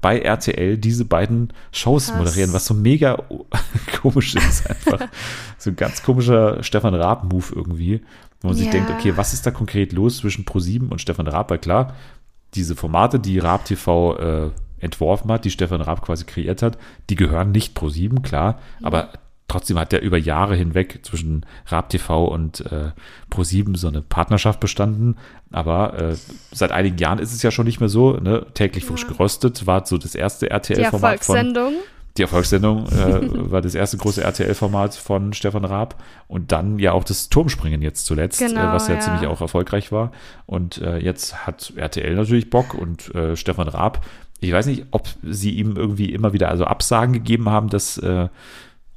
[0.00, 2.18] bei RTL diese beiden Shows Krass.
[2.18, 3.16] moderieren, was so mega
[4.02, 5.06] komisch ist einfach.
[5.58, 8.00] so ein ganz komischer Stefan Raab-Move irgendwie,
[8.40, 8.72] wo man sich Ja.
[8.72, 11.50] denkt, okay, was ist da konkret los zwischen ProSieben und Stefan Raab?
[11.50, 11.94] Weil klar,
[12.54, 14.50] diese Formate, die Raab TV äh,
[14.82, 16.76] entworfen hat, die Stefan Raab quasi kreiert hat,
[17.08, 19.10] die gehören nicht ProSieben, klar, aber
[19.52, 22.92] trotzdem hat der über Jahre hinweg zwischen Raab TV und äh,
[23.28, 25.16] ProSieben so eine Partnerschaft bestanden.
[25.50, 26.16] Aber äh,
[26.52, 28.12] seit einigen Jahren ist es ja schon nicht mehr so.
[28.14, 28.46] Ne?
[28.54, 31.72] Täglich frisch geröstet war so das erste Die RTL-Format von Erfolgssendung.
[32.16, 33.20] die Erfolgssendung äh,
[33.50, 38.06] war das erste große RTL-Format von Stefan Raab und dann ja auch das Turmspringen jetzt
[38.06, 39.00] zuletzt, Genau, äh, was ja, ja.
[39.00, 40.12] ziemlich auch erfolgreich war.
[40.46, 44.02] Und äh, jetzt hat RTL natürlich Bock und äh, Stefan Raab,
[44.48, 48.28] ich weiß nicht, ob sie ihm irgendwie immer wieder also Absagen gegeben haben, dass äh,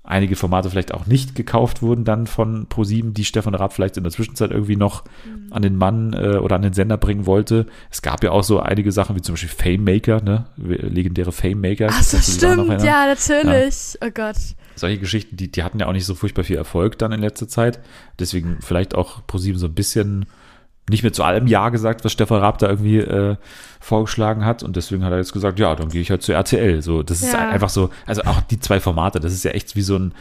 [0.04, 4.04] einige Formate vielleicht auch nicht gekauft wurden dann von ProSieben, die Stefan Raab vielleicht in
[4.04, 5.52] der Zwischenzeit irgendwie noch Mhm.
[5.54, 7.66] an den Mann äh, oder an den Sender bringen wollte.
[7.90, 10.46] Es gab ja auch so einige Sachen wie zum Beispiel Fame Maker, ne?
[10.58, 11.88] legendäre Fame Maker.
[11.92, 13.98] Ach so, noch stimmt, ja, natürlich.
[14.04, 14.36] Oh Gott.
[14.76, 17.48] solche Geschichten, die, die hatten ja auch nicht so furchtbar viel Erfolg dann in letzter
[17.48, 17.80] Zeit.
[18.20, 20.26] Deswegen vielleicht auch ProSieben so ein bisschen
[20.90, 23.36] nicht mehr zu allem Ja gesagt, was Stefan Raab da irgendwie äh,
[23.80, 24.62] vorgeschlagen hat.
[24.64, 26.82] Und deswegen hat er jetzt gesagt, ja, dann gehe ich halt zu RTL.
[26.82, 27.50] So, das ist Ja.
[27.50, 30.14] einfach so, also auch die zwei Formate, das ist ja echt wie so ein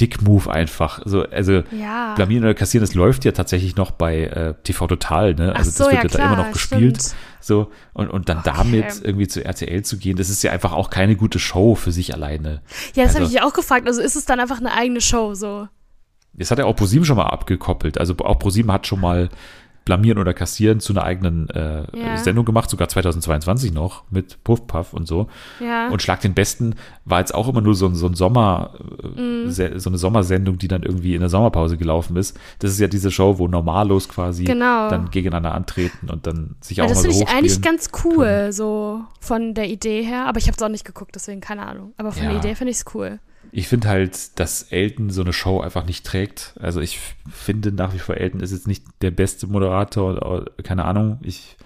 [0.00, 1.00] Dick-Move einfach.
[1.06, 2.14] So, also Ja.
[2.14, 5.56] blamieren oder kassieren, das läuft ja tatsächlich noch bei äh, TV Total, ne?
[5.56, 6.98] Also so, das wird ja, ja da immer klar, noch gespielt.
[7.02, 7.16] stimmt.
[7.40, 8.52] So, und, und dann Okay.
[8.56, 11.90] damit irgendwie zu RTL zu gehen, das ist ja einfach auch keine gute Show für
[11.92, 12.60] sich alleine.
[12.94, 13.86] Ja, das Also- habe ich auch gefragt.
[13.88, 15.66] Also ist es dann einfach eine eigene Show so?
[16.34, 17.98] Das hat ja auch ProSieben schon mal abgekoppelt.
[17.98, 19.28] Also auch ProSieben hat schon mal
[19.88, 22.18] Blamieren oder Kassieren zu einer eigenen äh, Ja.
[22.18, 25.28] Sendung gemacht, sogar 2022 noch mit Puff Puff und so.
[25.60, 25.88] Ja.
[25.88, 26.74] Und Schlag den Besten
[27.06, 28.74] war jetzt auch immer nur so, so ein Sommer,
[29.16, 29.50] äh, Mhm.
[29.50, 32.38] so eine Sommersendung, die dann irgendwie in der Sommerpause gelaufen ist.
[32.58, 34.90] Das ist ja diese Show, wo Normalos quasi Genau.
[34.90, 37.88] dann gegeneinander antreten und dann sich ja, auch das mal so finde ich eigentlich ganz
[38.04, 40.26] cool, so von der Idee her.
[40.26, 41.94] Aber ich habe es auch nicht geguckt, deswegen keine Ahnung.
[41.96, 42.28] Aber von Ja.
[42.28, 43.20] der Idee finde ich es cool.
[43.52, 46.54] Ich finde halt, dass Elton so eine Show einfach nicht trägt.
[46.60, 50.84] Also ich finde nach wie vor, Elton ist jetzt nicht der beste Moderator, oder, keine
[50.84, 51.18] Ahnung.
[51.22, 51.56] Ich,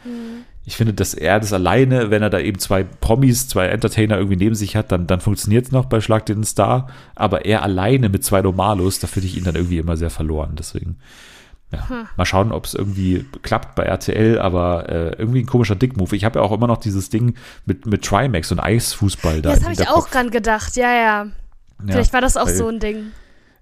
[0.65, 4.37] ich finde, dass er das alleine, wenn er da eben zwei Promis, zwei Entertainer irgendwie
[4.37, 6.89] neben sich hat, dann, dann funktioniert es noch bei Schlag den Star.
[7.15, 10.55] Aber er alleine mit zwei Normalos, da finde ich ihn dann irgendwie immer sehr verloren.
[10.57, 10.99] Deswegen,
[11.73, 12.07] ja.
[12.17, 16.13] Mal schauen, ob es irgendwie klappt bei RTL, aber äh, irgendwie ein komischer Dickmove.
[16.13, 19.55] Ich habe ja auch immer noch dieses Ding mit, mit Trimax und Eisfußball da.
[19.55, 20.77] Das habe ich auch dran gedacht.
[20.77, 21.27] Ja, ja.
[21.87, 23.13] Ja, Vielleicht war das auch weil- so ein Ding.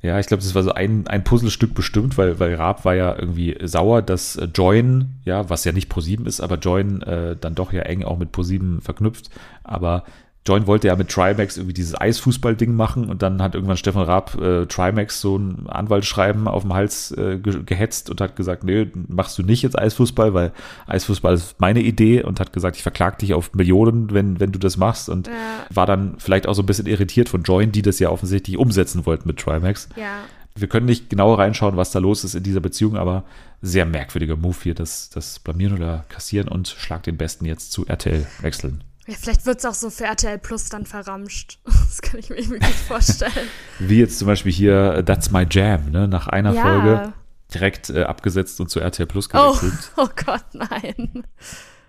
[0.03, 3.15] Ja, ich glaube, das war so ein, ein Puzzlestück bestimmt, weil, weil Raab war ja
[3.15, 7.55] irgendwie sauer, dass äh, Join, ja, was ja nicht ProSieben ist, aber Join äh, dann
[7.55, 9.29] doch ja eng auch mit ProSieben verknüpft.
[9.63, 10.05] Aber
[10.51, 14.37] Join wollte ja mit Trimax irgendwie dieses Eisfußball-Ding machen und dann hat irgendwann Stefan Raab
[14.41, 18.89] äh, Trimax so ein Anwaltsschreiben auf dem Hals äh, ge gehetzt und hat gesagt, nee,
[19.09, 20.53] machst du nicht jetzt Eisfußball, weil
[20.89, 24.59] Eisfußball ist meine Idee und hat gesagt, ich verklag dich auf Millionen, wenn, wenn du
[24.59, 25.35] das machst und Ja.
[25.71, 29.07] war dann vielleicht auch so ein bisschen irritiert von Join, die das ja offensichtlich umsetzen
[29.07, 29.89] wollten mit Trimax.
[29.95, 30.25] Ja.
[30.57, 33.23] Wir können nicht genauer reinschauen, was da los ist in dieser Beziehung, aber
[33.63, 37.87] sehr merkwürdiger Move hier, das, das Blamieren oder Kassieren und Schlag den Besten jetzt zu
[37.87, 38.83] RTL wechseln.
[39.11, 41.59] Ja, vielleicht wird es auch so für RTL Plus dann verramscht.
[41.91, 43.33] Das kann ich mir irgendwie gut vorstellen.
[43.81, 46.07] Wie jetzt zum Beispiel hier äh, That's My Jam, ne?
[46.09, 46.63] nach einer Ja.
[46.63, 47.13] Folge
[47.53, 49.91] direkt äh, abgesetzt und zu RTL Plus Oh, gewechselt.
[49.97, 51.25] oh Gott, nein.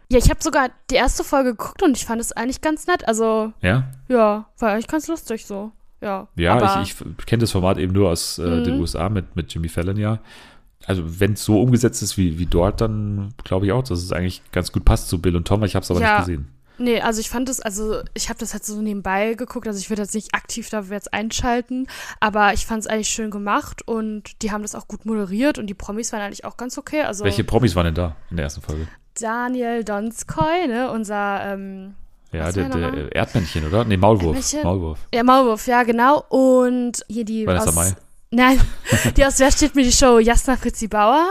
[0.10, 3.08] Ja, ich habe sogar die erste Folge geguckt und ich fand es eigentlich ganz nett.
[3.08, 5.72] Also, Ja, ja, war eigentlich ganz lustig so.
[6.02, 8.82] Ja, ja aber, ich, ich kenne das Format eben nur aus äh, den Mhm.
[8.82, 10.18] USA mit, mit Jimmy Fallon, ja.
[10.88, 14.12] Also wenn es so umgesetzt ist wie, wie dort, dann glaube ich auch, dass es
[14.12, 16.16] eigentlich ganz gut passt zu Bill und Tom, ich habe es aber Ja.
[16.18, 16.48] nicht gesehen.
[16.82, 19.90] Nee, also ich fand es, also ich habe das halt so nebenbei geguckt, also ich
[19.90, 21.88] würde jetzt nicht aktiv dafür jetzt einschalten,
[22.20, 25.68] aber ich fand es eigentlich schön gemacht und die haben das auch gut moderiert und
[25.68, 27.02] die Promis waren eigentlich auch ganz okay.
[27.02, 28.88] Also Welche Promis waren denn da in der ersten Folge?
[29.20, 31.94] Daniel Donskoy, ne, unser ähm,
[32.32, 33.86] Ja, der der Erdmännchen, oder?
[33.86, 34.36] Nee, Maulwurf.
[34.36, 34.64] Erdmännchen?
[34.64, 35.00] Maulwurf.
[35.14, 36.26] ja, Maulwurf, ja, genau.
[36.30, 37.94] Und hier die Vanessa aus, Mai.
[38.32, 38.60] Nein,
[39.18, 40.18] die aus Wer steht mir die Show?
[40.20, 41.28] Jasna Fritzi Bauer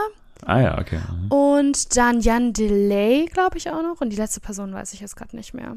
[0.46, 0.98] Ah ja, okay.
[0.98, 1.30] Mhm.
[1.30, 4.00] und dann Jan Delay, glaube ich auch noch.
[4.00, 5.76] Und die letzte Person weiß ich jetzt gerade nicht mehr.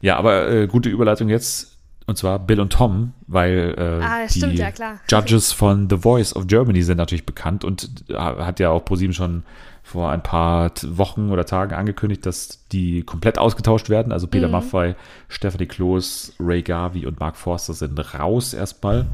[0.00, 1.72] Ja, aber äh, gute Überleitung jetzt.
[2.08, 5.00] Und zwar Bill und Tom, weil äh, Ah, ja, die stimmt, ja, klar.
[5.10, 9.12] Judges von The Voice of Germany sind natürlich bekannt und äh, hat ja auch ProSieben
[9.12, 9.42] schon
[9.82, 14.12] vor ein paar Wochen oder Tagen angekündigt, dass die komplett ausgetauscht werden.
[14.12, 14.52] Also Peter Mhm.
[14.52, 14.94] Maffay,
[15.28, 19.06] Stephanie Kloß, Ray Garvey und Mark Forster sind raus erstmal.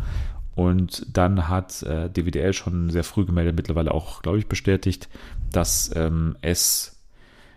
[0.54, 5.08] Und dann hat äh, DWDL schon sehr früh gemeldet, mittlerweile auch, glaube ich, bestätigt,
[5.50, 7.00] dass ähm, es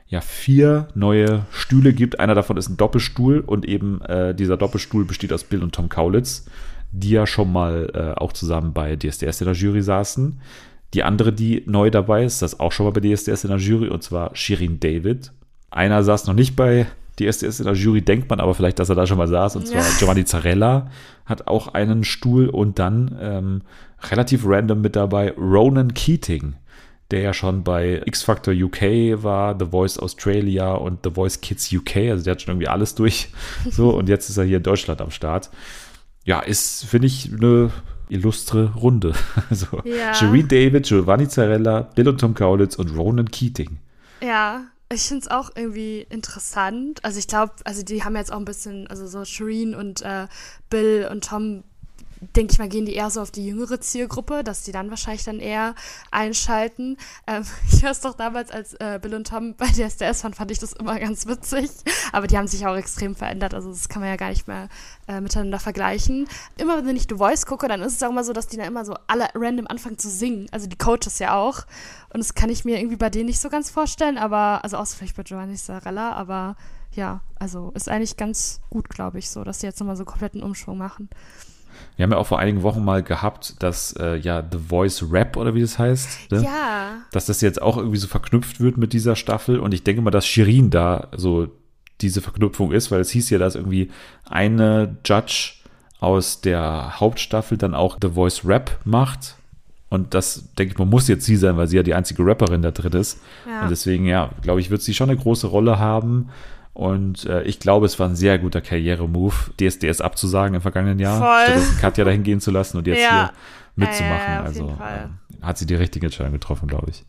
[0.08, 2.20] ja vier neue Stühle gibt.
[2.20, 5.90] Einer davon ist ein Doppelstuhl und eben äh, dieser Doppelstuhl besteht aus Bill und Tom
[5.90, 6.46] Kaulitz,
[6.92, 10.40] die ja schon mal äh, auch zusammen bei DSDS in der Jury saßen.
[10.94, 13.90] Die andere, die neu dabei ist, das auch schon mal bei DSDS in der Jury
[13.90, 15.34] und zwar Shirin David.
[15.70, 16.88] Einer saß noch nicht bei
[17.20, 19.68] DSDS in der Jury, denkt man aber vielleicht, dass er da schon mal saß und
[19.68, 19.88] zwar Ja.
[20.00, 20.90] Giovanni Zarella
[21.26, 23.62] hat auch einen Stuhl und dann ähm,
[24.12, 26.56] relativ random mit dabei Ronan Keating
[27.12, 31.72] der ja schon bei X Factor UK war, The Voice Australia und The Voice Kids
[31.72, 33.30] UK, also der hat schon irgendwie alles durch.
[33.70, 35.52] So, und jetzt ist er hier in Deutschland am Start.
[36.24, 37.72] Ja, ist, finde ich, eine
[38.10, 39.14] illustre Runde.
[39.52, 39.82] So.
[39.86, 40.14] Ja.
[40.14, 43.78] Shireen David, Giovanni Zarella, Bill und Tom Kaulitz und Ronan Keating.
[44.22, 44.66] Ja,
[44.96, 47.04] ich finde es auch irgendwie interessant.
[47.04, 50.28] Also ich glaube, also die haben jetzt auch ein bisschen, also so Shireen und äh,
[50.70, 51.64] Bill und Tom,
[52.36, 55.24] denke ich mal, gehen die eher so auf die jüngere Zielgruppe, dass die dann wahrscheinlich
[55.24, 55.76] dann eher
[56.12, 56.98] einschalten.
[57.28, 60.60] Ähm, ich weiß doch damals, als äh, Bill und Tom bei DSDS waren, fand ich
[60.60, 61.70] das immer ganz witzig.
[62.12, 63.54] Aber die haben sich auch extrem verändert.
[63.54, 64.70] Also das kann man ja gar nicht mehr
[65.08, 66.28] äh, miteinander vergleichen.
[66.58, 68.68] Immer wenn ich The Voice gucke, dann ist es auch immer so, dass die dann
[68.68, 70.48] immer so alle random anfangen zu singen.
[70.52, 71.66] Also die Coaches ja auch.
[72.14, 74.96] Und das kann ich mir irgendwie bei denen nicht so ganz vorstellen, aber, also außer
[74.96, 76.56] vielleicht bei Giovanni Sarella, aber
[76.94, 80.42] ja, also ist eigentlich ganz gut, glaube ich, so, dass die jetzt nochmal so kompletten
[80.42, 81.10] Umschwung machen.
[81.96, 85.38] Wir haben ja auch vor einigen Wochen mal gehabt, dass äh, ja The Voice Rap
[85.38, 86.44] oder wie das heißt, ne?
[86.44, 89.60] Ja, dass das jetzt auch irgendwie so verknüpft wird mit dieser Staffel.
[89.60, 91.48] Und ich denke mal, dass Shirin da so
[92.02, 93.90] diese Verknüpfung ist, weil es hieß ja, dass irgendwie
[94.30, 95.54] eine Judge
[96.00, 99.36] aus der Hauptstaffel dann auch The Voice Rap macht.
[99.90, 102.62] Und das, denke ich mal, muss jetzt sie sein, weil sie ja die einzige Rapperin
[102.62, 103.22] da drin ist.
[103.48, 103.64] Ja.
[103.64, 106.30] Und deswegen, ja, glaube ich, wird sie schon eine große Rolle haben.
[106.76, 111.18] Und äh, ich glaube, es war ein sehr guter Karrieremove, DSDS abzusagen im vergangenen Jahr,
[111.20, 111.44] Voll.
[111.54, 113.10] stattdessen Katja dahin gehen zu lassen und jetzt Ja.
[113.10, 113.32] hier
[113.88, 114.34] mitzumachen.
[114.34, 115.10] Ja, auf also jeden Fall.
[115.34, 117.06] ähm, hat sie die richtige Entscheidung getroffen, glaube ich.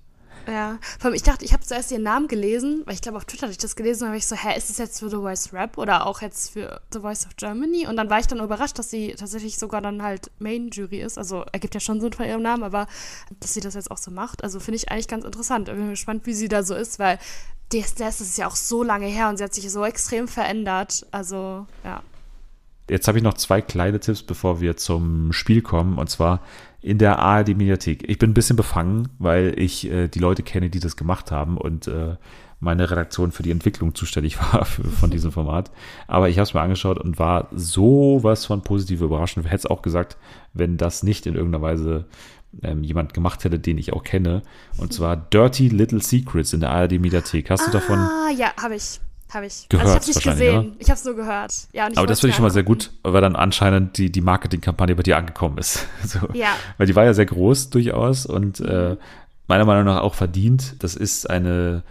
[0.46, 3.24] Ja, vor allem, ich dachte, ich habe zuerst ihren Namen gelesen, weil ich glaube, auf
[3.24, 5.16] Twitter hatte ich das gelesen und habe ich so, hä, ist das jetzt für The
[5.16, 7.88] Voice Rap oder auch jetzt für The Voice of Germany?
[7.88, 11.18] Und dann war ich dann überrascht, dass sie tatsächlich sogar dann halt Main-Jury ist.
[11.18, 12.86] Also ergibt ja schon Sinn von ihrem Namen, aber
[13.40, 15.68] dass sie das jetzt auch so macht, also finde ich eigentlich ganz interessant.
[15.68, 17.18] Ich bin gespannt, wie sie da so ist, weil
[17.72, 21.06] DSDS ist ja auch so lange her und sie hat sich so extrem verändert.
[21.10, 22.02] Also, ja.
[22.88, 25.98] Jetzt habe ich noch zwei kleine Tipps, bevor wir zum Spiel kommen.
[25.98, 26.40] Und zwar
[26.80, 28.08] in der ARD-Mediathek.
[28.08, 31.58] Ich bin ein bisschen befangen, weil ich äh, die Leute kenne, die das gemacht haben
[31.58, 32.14] und äh,
[32.60, 35.72] meine Redaktion für die Entwicklung zuständig war für, von diesem Format.
[36.06, 39.36] Aber ich habe es mir angeschaut und war sowas von positiv überrascht.
[39.36, 40.16] Hätte es auch gesagt,
[40.52, 42.04] wenn das nicht in irgendeiner Weise
[42.62, 44.42] ähm, jemand gemacht hätte, den ich auch kenne.
[44.78, 47.50] Und zwar Dirty Little Secrets in der ARD-Mediathek.
[47.50, 49.00] Hast du davon Ah, ja, habe ich.
[49.32, 49.68] Habe ich.
[49.68, 50.76] Gehört also ich habe nicht gesehen.
[50.78, 51.52] Ich habe es nur gehört.
[51.72, 54.94] Ja, Aber das finde ich schon mal sehr gut, weil dann anscheinend die, die Marketingkampagne
[54.94, 55.86] bei dir angekommen ist.
[56.04, 56.20] So.
[56.32, 56.56] Ja.
[56.78, 58.96] Weil die war ja sehr groß durchaus und äh,
[59.48, 60.76] meiner Meinung nach auch verdient.
[60.78, 61.82] Das ist eine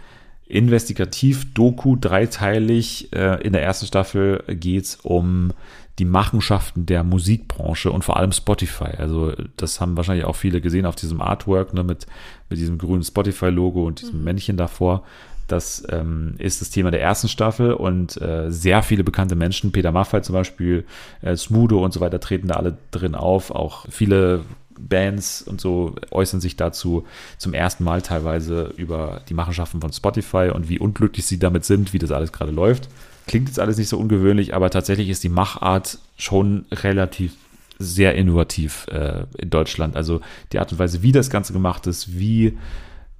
[0.46, 3.12] Investigativ-Doku, dreiteilig.
[3.12, 5.52] Äh, in der ersten Staffel geht's um
[5.98, 8.96] die Machenschaften der Musikbranche und vor allem Spotify.
[8.98, 12.06] Also das haben wahrscheinlich auch viele gesehen auf diesem Artwork ne, mit,
[12.50, 15.04] mit diesem grünen Spotify-Logo und diesem Männchen davor.
[15.48, 19.92] Das ähm, ist das Thema der ersten Staffel und äh, sehr viele bekannte Menschen, Peter
[19.92, 20.84] Maffay zum Beispiel,
[21.22, 23.52] äh, Smudo und so weiter, treten da alle drin auf.
[23.52, 24.42] Auch viele
[24.78, 27.06] Bands und so äußern sich dazu
[27.38, 31.92] zum ersten Mal teilweise über die Machenschaften von Spotify und wie unglücklich sie damit sind,
[31.92, 32.88] wie das alles gerade läuft.
[33.26, 37.34] Klingt jetzt alles nicht so ungewöhnlich, aber tatsächlich ist die Machart schon relativ
[37.78, 39.96] sehr innovativ äh, in Deutschland.
[39.96, 40.20] Also
[40.52, 42.56] die Art und Weise, wie das Ganze gemacht ist, wie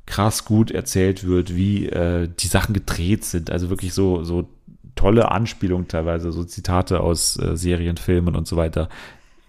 [0.07, 3.51] krass gut erzählt wird, wie äh, die Sachen gedreht sind.
[3.51, 4.49] Also wirklich so, so
[4.95, 8.89] tolle Anspielungen teilweise, so Zitate aus äh, Serien, Filmen und so weiter.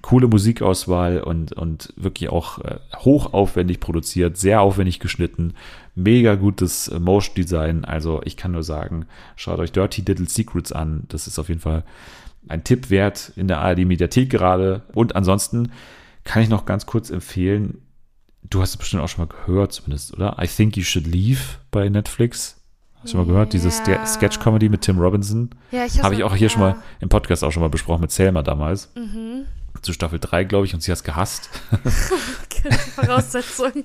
[0.02, 5.54] Coole Musikauswahl und, und wirklich auch äh, hochaufwendig produziert, sehr aufwendig geschnitten,
[5.96, 7.84] mega gutes äh, Motion Design.
[7.84, 11.04] Also ich kann nur sagen, schaut euch Dirty Little Secrets an.
[11.10, 11.84] Das ist auf jeden Fall
[12.48, 14.84] ein Tipp wert in der ARD Mediathek gerade.
[14.94, 15.72] Und ansonsten
[16.24, 17.80] kann ich noch ganz kurz empfehlen,
[18.50, 20.38] du hast es bestimmt auch schon mal gehört zumindest, oder?
[20.42, 21.42] I Think You Should Leave
[21.72, 22.62] bei Netflix.
[23.02, 23.52] Hast du mal gehört?
[23.54, 24.06] Diese Ske- Ja.
[24.06, 25.50] Sketch-Comedy mit Tim Robinson.
[25.72, 26.84] Ja, ich Habe ich auch hier schon mal ja.
[27.00, 28.90] im Podcast auch schon mal besprochen mit Selma damals.
[28.96, 29.46] Mhm.
[29.82, 31.50] Zu Staffel 3, glaube ich, und sie hat es gehasst.
[32.96, 33.84] Voraussetzung.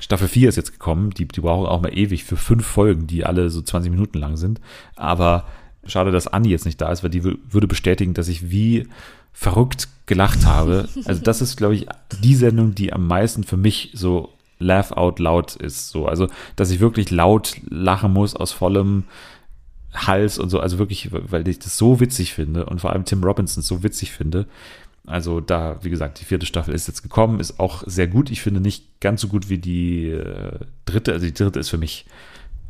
[0.00, 1.10] Staffel 4 ist jetzt gekommen.
[1.10, 4.36] Die, die brauchen auch mal ewig für fünf Folgen, die alle so 20 Minuten lang
[4.36, 4.60] sind.
[4.96, 5.44] Aber
[5.84, 8.88] schade, dass Anni jetzt nicht da ist, weil die wü- würde bestätigen, dass ich wie
[9.32, 10.88] verrückt gelacht habe.
[11.04, 11.86] Also das ist, glaube ich,
[12.22, 15.90] die Sendung, die am meisten für mich so laugh out loud ist.
[15.90, 19.04] So, also, dass ich wirklich laut lachen muss aus vollem
[19.94, 20.58] Hals und so.
[20.60, 24.10] Also wirklich, weil ich das so witzig finde und vor allem Tim Robinson so witzig
[24.12, 24.46] finde.
[25.08, 28.30] Also da, wie gesagt, die vierte Staffel ist jetzt gekommen, ist auch sehr gut.
[28.30, 31.12] Ich finde nicht ganz so gut wie die äh, dritte.
[31.12, 32.06] Also die dritte ist für mich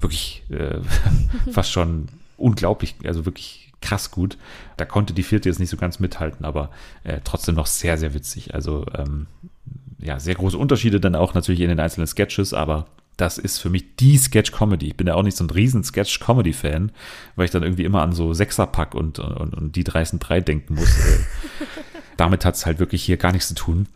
[0.01, 0.78] wirklich äh,
[1.53, 4.39] fast schon unglaublich, also wirklich krass gut.
[4.76, 6.70] Da konnte die vierte jetzt nicht so ganz mithalten, aber
[7.05, 8.55] äh, trotzdem noch sehr, sehr witzig.
[8.55, 9.26] Also ähm,
[9.99, 12.86] ja, sehr große Unterschiede dann auch natürlich in den einzelnen Sketches, aber
[13.16, 14.86] das ist für mich die Sketch-Comedy.
[14.86, 16.93] Ich bin ja auch nicht so ein riesen Sketch-Comedy-Fan,
[17.34, 20.89] weil ich dann irgendwie immer an so Sechserpack und, und, und die 303 denken muss.
[22.19, 23.87] Damit hat es halt wirklich hier gar nichts zu tun.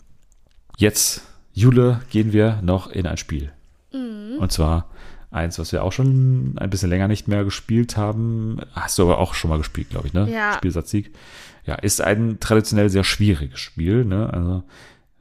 [0.79, 1.21] Jetzt,
[1.53, 3.53] Jule, gehen wir noch in ein Spiel.
[4.43, 4.89] Und zwar
[5.31, 8.59] eins, was wir auch schon ein bisschen länger nicht mehr gespielt haben.
[8.73, 10.29] Hast du aber auch schon mal gespielt, glaube ich, ne?
[10.31, 10.55] Ja.
[10.55, 11.13] Spielsatzsieg.
[11.65, 14.29] Ja, ist ein traditionell sehr schwieriges Spiel, ne?
[14.33, 14.65] Also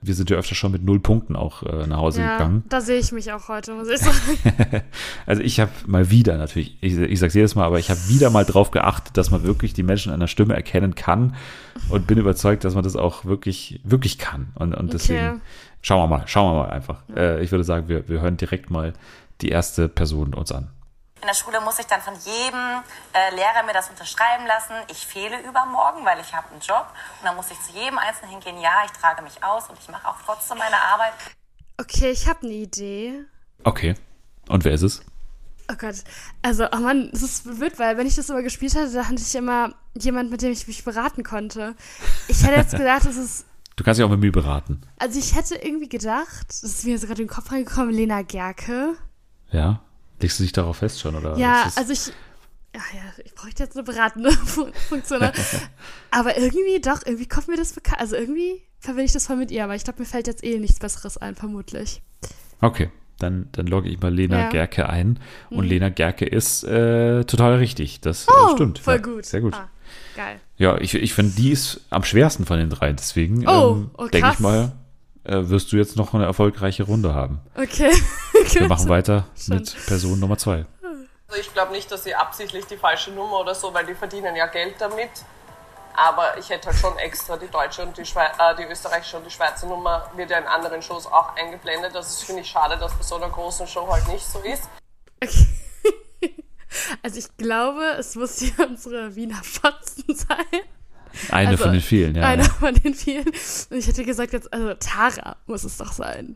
[0.04, 2.64] wir sind ja öfter schon mit null Punkten auch äh, nach Hause Ja, gegangen.
[2.70, 4.18] da sehe ich mich auch heute, muss ich sagen.
[5.26, 8.30] Also ich habe mal wieder natürlich, ich, ich sage jedes Mal, aber ich habe wieder
[8.32, 11.36] mal drauf geachtet, dass man wirklich die Menschen an der Stimme erkennen kann
[11.90, 14.48] und bin überzeugt, dass man das auch wirklich, wirklich kann.
[14.56, 15.40] Und, und deswegen Okay.
[15.82, 17.04] schauen wir mal, schauen wir mal einfach.
[17.16, 18.94] Äh, ich würde sagen, wir, wir hören direkt mal
[19.42, 20.70] die erste Person uns an.
[21.22, 22.82] In der Schule muss ich dann von jedem
[23.14, 24.74] äh, Lehrer mir das unterschreiben lassen.
[24.90, 26.88] Ich fehle übermorgen, weil ich habe einen Job.
[27.20, 29.88] Und dann muss ich zu jedem Einzelnen hingehen, ja, ich trage mich aus und ich
[29.90, 31.14] mache auch trotzdem meine Arbeit.
[31.80, 33.24] Okay, ich habe eine Idee.
[33.64, 33.96] Okay.
[34.50, 35.04] Und wer ist es?
[35.72, 35.96] Oh Gott.
[36.42, 39.22] Also, oh Mann, es ist blöd, weil wenn ich das immer gespielt hatte, da hatte
[39.22, 41.76] ich immer jemand, mit dem ich mich beraten konnte.
[42.28, 43.46] Ich hätte jetzt gedacht, es ist.
[43.76, 44.82] Du kannst dich auch mit mir beraten.
[44.98, 48.24] Also, ich hätte irgendwie gedacht, das ist mir so gerade in den Kopf reingekommen, Lena
[48.24, 48.98] Gerke.
[49.52, 49.82] Ja?
[50.22, 51.16] Legst du dich darauf fest schon?
[51.16, 52.08] Oder Ja, also ich.
[52.74, 55.22] Ja, ja, ich bräuchte jetzt eine beratende Fun- Funktion.
[56.12, 58.00] aber irgendwie doch, irgendwie kommt mir das bekannt.
[58.00, 60.58] Also irgendwie verbinde ich das voll mit ihr, aber ich glaube, mir fällt jetzt eh
[60.58, 62.02] nichts Besseres ein, vermutlich.
[62.62, 64.46] Okay, dann, dann logge ich mal Lena Ja.
[64.46, 64.52] Mhm.
[64.52, 65.20] Gerke ein.
[65.50, 68.00] Und Lena Gerke ist äh, total richtig.
[68.00, 68.80] Das äh, Oh, stimmt.
[68.80, 69.26] voll ja, gut.
[69.26, 69.54] Sehr gut.
[69.54, 69.68] Ah,
[70.16, 70.40] geil.
[70.58, 72.94] Ja, ich, ich finde, die ist am schwersten von den drei.
[72.94, 74.72] Deswegen Oh, ähm, oh, denke ich mal,
[75.24, 77.42] äh, wirst du jetzt noch eine erfolgreiche Runde haben.
[77.56, 77.92] Okay.
[78.54, 79.58] Wir machen weiter Schon.
[79.58, 80.66] mit Person Nummer zwei.
[81.28, 84.36] Also ich glaube nicht, dass sie absichtlich die falsche Nummer oder so, weil die verdienen
[84.36, 85.10] ja Geld damit.
[85.94, 89.26] Aber ich hätte halt schon extra die deutsche und die, Schwe äh, die österreichische und
[89.26, 91.94] die Schweizer Nummer wird ja in anderen Shows auch eingeblendet.
[91.94, 94.64] Das ist, finde ich, schade, dass bei so einer großen Show halt nicht so ist.
[97.04, 100.62] Also ich glaube, es muss hier unsere Wiener Fotzen sein.
[101.32, 102.24] Eine Also, von den vielen, ja.
[102.24, 102.50] Einer ja.
[102.50, 103.26] von den vielen.
[103.28, 106.36] Und ich hätte gesagt jetzt, also Tara muss es doch sein.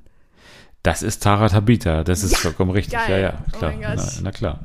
[0.83, 2.93] Das ist Tara Tabita, das ist vollkommen richtig.
[2.93, 3.09] geil.
[3.09, 3.71] Ja, ja, Oh klar.
[3.71, 3.95] mein Gott.
[3.97, 4.59] na, na klar.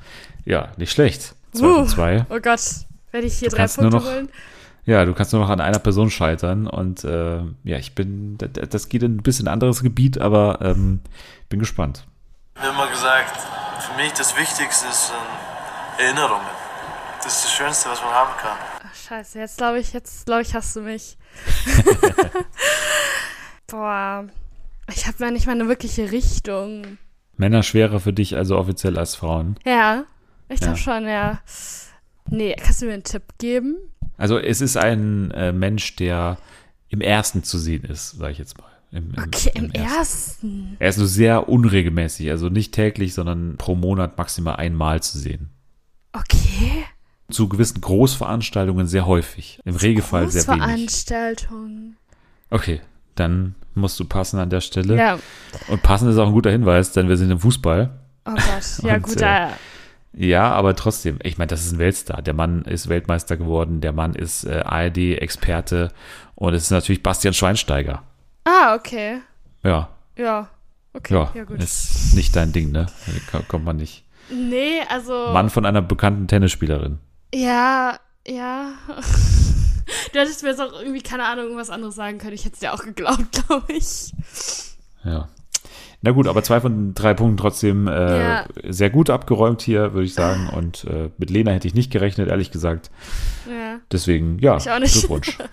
[0.44, 1.34] Ja, nicht schlecht.
[1.52, 2.26] Zwei Uh, von zwei.
[2.28, 2.61] Oh Gott,
[3.11, 4.28] werde ich hier Du drei Punkte noch- holen?
[4.86, 8.88] Ja, du kannst nur noch an einer Person scheitern und äh, ja, ich bin, das
[8.88, 11.00] geht in ein bisschen anderes Gebiet, aber ähm,
[11.48, 12.06] bin gespannt.
[12.56, 13.38] Ich habe immer gesagt,
[13.82, 16.46] für mich das Wichtigste ist ähm, Erinnerungen.
[17.22, 18.56] Das ist das Schönste, was man haben kann.
[19.11, 21.18] Scheiße, jetzt glaube ich, jetzt glaube ich, hast du mich.
[23.66, 24.28] Boah.
[24.94, 26.96] Ich habe ja nicht mal eine wirkliche Richtung.
[27.36, 29.56] Männer schwerer für dich also offiziell als Frauen.
[29.66, 30.04] Ja,
[30.48, 30.80] ich glaube Ja.
[30.80, 31.40] schon, ja.
[32.28, 33.78] Nee, kannst du mir einen Tipp geben?
[34.16, 36.38] Also es ist ein äh, Mensch, der
[36.88, 38.70] im ersten zu sehen ist, sage ich jetzt mal.
[38.92, 40.76] Im, im, Okay, im ersten.
[40.78, 45.50] Er ist nur sehr unregelmäßig, also nicht täglich, sondern pro Monat maximal einmal zu sehen.
[46.12, 46.84] Okay.
[47.31, 49.61] Zu gewissen Großveranstaltungen sehr häufig.
[49.64, 50.61] Im Regelfall sehr wenig.
[50.61, 51.97] Großveranstaltung.
[52.51, 52.81] Okay,
[53.14, 54.97] dann musst du passen an der Stelle.
[54.97, 55.18] Ja.
[55.68, 57.91] Und passen ist auch ein guter Hinweis, denn wir sind im Fußball.
[58.26, 58.43] Oh Gott.
[58.83, 59.49] Ja, Und, gut, äh.
[60.12, 62.20] Ja, aber trotzdem, ich meine, das ist ein Weltstar.
[62.22, 65.93] Der Mann ist Weltmeister geworden, der Mann ist äh, ARD-Experte
[66.35, 68.03] und es ist natürlich Bastian Schweinsteiger.
[68.45, 69.18] Ah, okay.
[69.62, 70.49] Ja, Ja.
[70.93, 71.62] Okay, ja, ja, gut.
[71.62, 72.87] ist nicht dein Ding, ne?
[73.31, 74.05] Da kommt man nicht.
[74.28, 75.28] Nee, also.
[75.33, 76.99] Mann von einer bekannten Tennisspielerin.
[77.35, 78.72] Ja, ja.
[80.12, 82.33] Du hättest mir jetzt auch irgendwie, keine Ahnung, irgendwas anderes sagen können.
[82.35, 84.12] Ich hätte es dir auch geglaubt, glaube ich.
[85.05, 85.28] Ja.
[86.03, 88.47] Na gut, aber zwei von drei Punkten trotzdem äh, Ja.
[88.68, 90.49] sehr gut abgeräumt hier, würde ich sagen.
[90.49, 92.91] Und äh, mit Lena hätte ich nicht gerechnet, ehrlich gesagt.
[93.51, 93.81] Ja.
[93.91, 94.95] Deswegen, ja, Ich auch nicht.
[94.95, 95.37] Glückwunsch.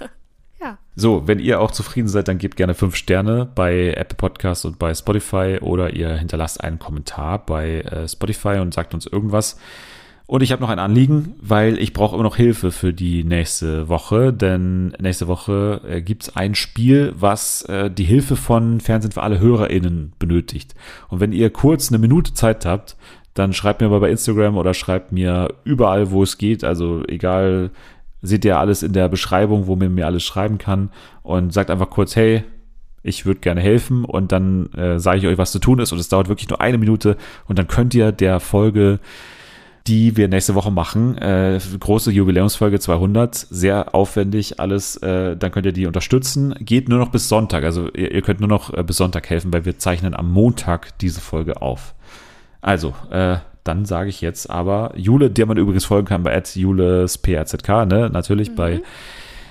[0.60, 0.80] Ja.
[0.96, 4.80] So, wenn ihr auch zufrieden seid, dann gebt gerne fünf Sterne bei Apple Podcasts und
[4.80, 9.60] bei Spotify oder ihr hinterlasst einen Kommentar bei äh, Spotify und sagt uns irgendwas.
[10.28, 13.88] Und ich habe noch ein Anliegen, weil ich brauche immer noch Hilfe für die nächste
[13.88, 19.24] Woche, denn nächste Woche äh, gibt's ein Spiel, was äh, die Hilfe von Fernsehen für
[19.24, 20.76] alle HörerInnen benötigt.
[21.08, 22.98] Und wenn ihr kurz eine Minute Zeit habt,
[23.36, 27.72] dann schreibt mir mal bei Instagram oder schreibt mir überall, wo es geht, also egal,
[28.22, 30.90] seht ihr alles in der Beschreibung, wo man mir alles schreiben kann.
[31.24, 32.44] Und sagt einfach kurz, hey,
[33.02, 34.04] ich würde gerne helfen.
[34.04, 35.94] Und dann äh, sage ich euch, was zu tun ist.
[35.94, 37.16] Und es dauert wirklich nur eine Minute.
[37.48, 39.00] Und dann könnt ihr der Folge,
[39.88, 45.66] die wir nächste Woche machen, äh, große Jubiläumsfolge 200, sehr aufwendig alles, äh, dann könnt
[45.66, 46.56] ihr die unterstützen.
[46.60, 49.54] Geht nur noch bis Sonntag, also ihr, ihr könnt nur noch äh, bis Sonntag helfen,
[49.54, 51.96] weil wir zeichnen am Montag diese Folge auf.
[52.62, 57.68] Also, äh, dann sage ich jetzt aber Jule, der man übrigens folgen kann bei julesprzk,
[57.68, 58.10] ne?
[58.12, 58.82] Natürlich bei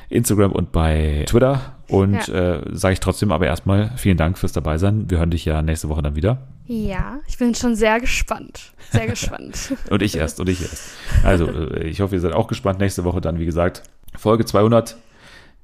[0.08, 1.60] Instagram und bei Twitter.
[1.88, 5.10] Und äh, sage ich trotzdem aber erstmal vielen Dank fürs dabei sein.
[5.10, 6.38] Wir hören dich ja nächste Woche dann wieder.
[6.66, 8.72] Ja, ich bin schon sehr gespannt.
[8.90, 9.74] Sehr gespannt.
[9.90, 10.88] Und ich erst, und ich erst.
[11.22, 12.78] Also, äh, ich hoffe, ihr seid auch gespannt.
[12.80, 13.82] Nächste Woche dann, wie gesagt,
[14.16, 14.96] Folge 200.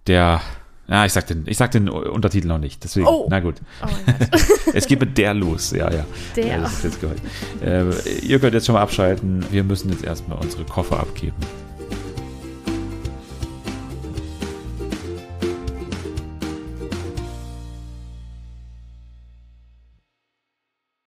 [0.06, 0.40] Der,
[0.88, 2.82] ja, ich sag den, ich sag den Untertitel noch nicht.
[2.84, 3.26] Deswegen, Oh.
[3.30, 3.56] na gut.
[3.84, 3.88] Oh.
[4.74, 5.72] Es geht mit der los.
[5.72, 6.06] Ja, ja.
[6.34, 6.46] Der.
[6.46, 6.98] Ja, das ist jetzt.
[7.62, 7.90] Äh,
[8.20, 9.44] ihr könnt jetzt schon mal abschalten.
[9.50, 11.36] Wir müssen jetzt erstmal unsere Koffer abgeben.